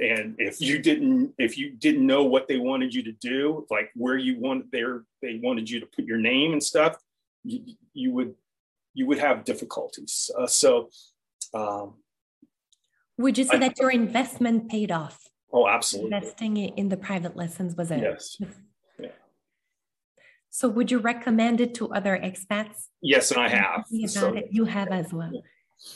and 0.00 0.36
if 0.38 0.60
you 0.60 0.78
didn't 0.78 1.34
if 1.38 1.58
you 1.58 1.70
didn't 1.70 2.06
know 2.06 2.24
what 2.24 2.46
they 2.46 2.58
wanted 2.58 2.94
you 2.94 3.02
to 3.04 3.12
do, 3.12 3.66
like 3.70 3.90
where 3.94 4.16
you 4.16 4.38
want 4.38 4.70
there 4.70 5.04
they 5.22 5.40
wanted 5.42 5.68
you 5.68 5.80
to 5.80 5.86
put 5.86 6.04
your 6.04 6.18
name 6.18 6.52
and 6.52 6.62
stuff, 6.62 6.96
you, 7.44 7.74
you 7.94 8.12
would 8.12 8.34
you 8.94 9.06
would 9.06 9.18
have 9.18 9.44
difficulties. 9.44 10.30
Uh, 10.38 10.46
so 10.46 10.90
um, 11.54 11.94
would 13.16 13.36
you 13.36 13.44
say 13.44 13.56
I, 13.56 13.60
that 13.60 13.78
your 13.78 13.90
investment 13.90 14.70
paid 14.70 14.92
off? 14.92 15.28
Oh, 15.52 15.66
absolutely. 15.66 16.14
Investing 16.14 16.56
in 16.56 16.88
the 16.88 16.96
private 16.96 17.36
lessons 17.36 17.76
was 17.76 17.90
it? 17.90 18.00
yes. 18.00 18.40
So 20.50 20.68
would 20.68 20.90
you 20.90 20.98
recommend 20.98 21.60
it 21.60 21.74
to 21.74 21.92
other 21.92 22.18
expats? 22.18 22.86
Yes, 23.02 23.30
and 23.30 23.40
I 23.40 23.48
have. 23.48 23.84
So, 24.06 24.34
you 24.50 24.64
have 24.64 24.88
as 24.88 25.12
well. 25.12 25.30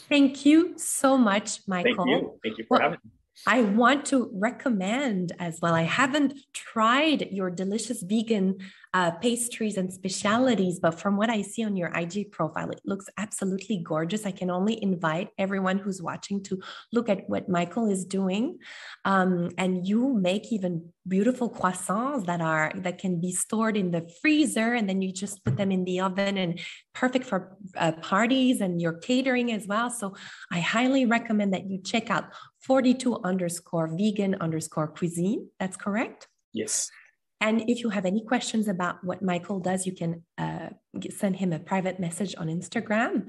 Thank 0.09 0.47
you 0.47 0.75
so 0.77 1.17
much, 1.17 1.61
Michael. 1.67 2.05
Thank 2.05 2.09
you. 2.09 2.39
Thank 2.45 2.59
you 2.59 2.65
for 2.69 2.79
well, 2.79 2.83
having 2.83 2.99
me. 3.03 3.11
I 3.47 3.63
want 3.63 4.07
to 4.07 4.31
recommend 4.35 5.33
as 5.39 5.59
well. 5.61 5.75
I 5.75 5.83
haven't 5.83 6.35
tried 6.53 7.29
your 7.33 7.51
delicious 7.51 8.03
vegan 8.03 8.59
uh, 8.95 9.13
pastries 9.13 9.79
and 9.79 9.91
specialities, 9.91 10.79
but 10.79 11.01
from 11.01 11.17
what 11.17 11.31
I 11.31 11.41
see 11.41 11.65
on 11.65 11.77
your 11.77 11.89
IG 11.89 12.31
profile, 12.31 12.71
it 12.71 12.81
looks 12.85 13.07
absolutely 13.17 13.79
gorgeous. 13.79 14.27
I 14.27 14.33
can 14.33 14.51
only 14.51 14.81
invite 14.83 15.31
everyone 15.39 15.79
who's 15.79 16.03
watching 16.03 16.43
to 16.45 16.61
look 16.93 17.09
at 17.09 17.29
what 17.29 17.49
Michael 17.49 17.91
is 17.91 18.05
doing. 18.05 18.59
Um, 19.07 19.51
and 19.57 19.87
you 19.87 20.13
make 20.13 20.53
even 20.53 20.93
beautiful 21.09 21.51
croissants 21.51 22.27
that 22.27 22.41
are 22.41 22.71
that 22.77 22.99
can 22.99 23.21
be 23.21 23.33
stored 23.33 23.77
in 23.77 23.91
the 23.91 24.09
freezer, 24.21 24.75
and 24.75 24.89
then 24.89 25.01
you 25.01 25.11
just 25.11 25.43
put 25.45 25.57
them 25.57 25.73
in 25.73 25.85
the 25.85 26.01
oven, 26.01 26.37
and 26.37 26.61
perfect 26.95 27.25
for 27.25 27.57
uh, 27.77 27.93
parties 27.93 28.61
and 28.61 28.81
your 28.81 28.93
catering 28.93 29.53
as 29.53 29.67
well. 29.67 29.89
So 29.91 30.15
I 30.51 30.61
highly 30.61 31.07
recommend 31.07 31.55
that 31.55 31.67
you 31.67 31.81
check 31.83 32.11
out 32.11 32.25
42 32.63 33.21
underscore 33.25 33.89
vegan 33.89 34.37
underscore 34.41 34.89
cuisine. 34.89 35.49
That's 35.59 35.77
correct? 35.77 36.29
Yes. 36.53 36.91
And 37.41 37.69
if 37.69 37.81
you 37.81 37.91
have 37.91 38.07
any 38.07 38.23
questions 38.23 38.69
about 38.69 39.03
what 39.03 39.21
Michael 39.21 39.59
does, 39.59 39.85
you 39.85 39.93
can 39.93 40.23
uh, 40.39 40.69
send 41.11 41.37
him 41.37 41.53
a 41.53 41.59
private 41.59 41.99
message 41.99 42.37
on 42.39 42.47
Instagram. 42.47 43.27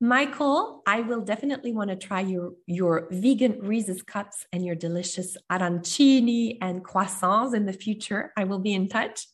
Michael, 0.00 0.82
I 0.86 1.02
will 1.02 1.20
definitely 1.20 1.72
want 1.72 1.90
to 1.90 1.96
try 1.96 2.20
your, 2.20 2.54
your 2.66 3.08
vegan 3.10 3.60
Reese's 3.60 4.02
cups 4.02 4.46
and 4.52 4.64
your 4.64 4.74
delicious 4.74 5.36
arancini 5.50 6.56
and 6.60 6.82
croissants 6.82 7.54
in 7.54 7.66
the 7.66 7.72
future. 7.72 8.32
I 8.36 8.44
will 8.44 8.58
be 8.58 8.72
in 8.72 8.88
touch. 8.88 9.26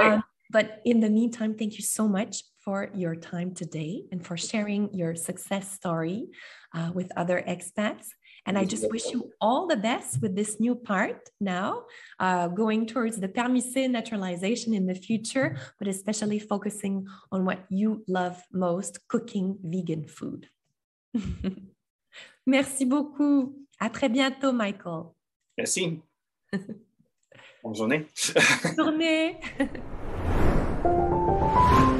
Um, 0.00 0.24
but 0.50 0.80
in 0.84 1.00
the 1.00 1.10
meantime, 1.10 1.54
thank 1.54 1.74
you 1.74 1.82
so 1.82 2.08
much 2.08 2.44
for 2.64 2.90
your 2.94 3.14
time 3.14 3.52
today 3.54 4.04
and 4.10 4.24
for 4.24 4.36
sharing 4.36 4.92
your 4.94 5.14
success 5.14 5.70
story 5.70 6.28
uh, 6.74 6.90
with 6.94 7.12
other 7.16 7.44
expats. 7.46 8.06
And 8.44 8.58
I 8.58 8.64
just 8.64 8.90
wish 8.90 9.12
you 9.12 9.30
all 9.40 9.66
the 9.68 9.76
best 9.76 10.20
with 10.20 10.34
this 10.34 10.58
new 10.58 10.74
part 10.74 11.30
now, 11.40 11.84
uh, 12.18 12.48
going 12.48 12.86
towards 12.86 13.18
the 13.18 13.28
permis 13.28 13.72
C 13.72 13.86
naturalization 13.86 14.74
in 14.74 14.86
the 14.86 14.94
future, 14.94 15.56
but 15.78 15.86
especially 15.86 16.40
focusing 16.40 17.06
on 17.30 17.44
what 17.44 17.64
you 17.70 18.02
love 18.08 18.42
most, 18.52 19.06
cooking 19.08 19.58
vegan 19.62 20.06
food. 20.06 20.48
Merci 22.46 22.84
beaucoup. 22.84 23.54
À 23.80 23.90
très 23.90 24.08
bientôt, 24.08 24.52
Michael. 24.52 25.14
Merci. 25.56 26.00
Bonne 27.62 27.74
journée. 27.74 28.06
Bonne 28.64 28.76
journée. 28.76 29.40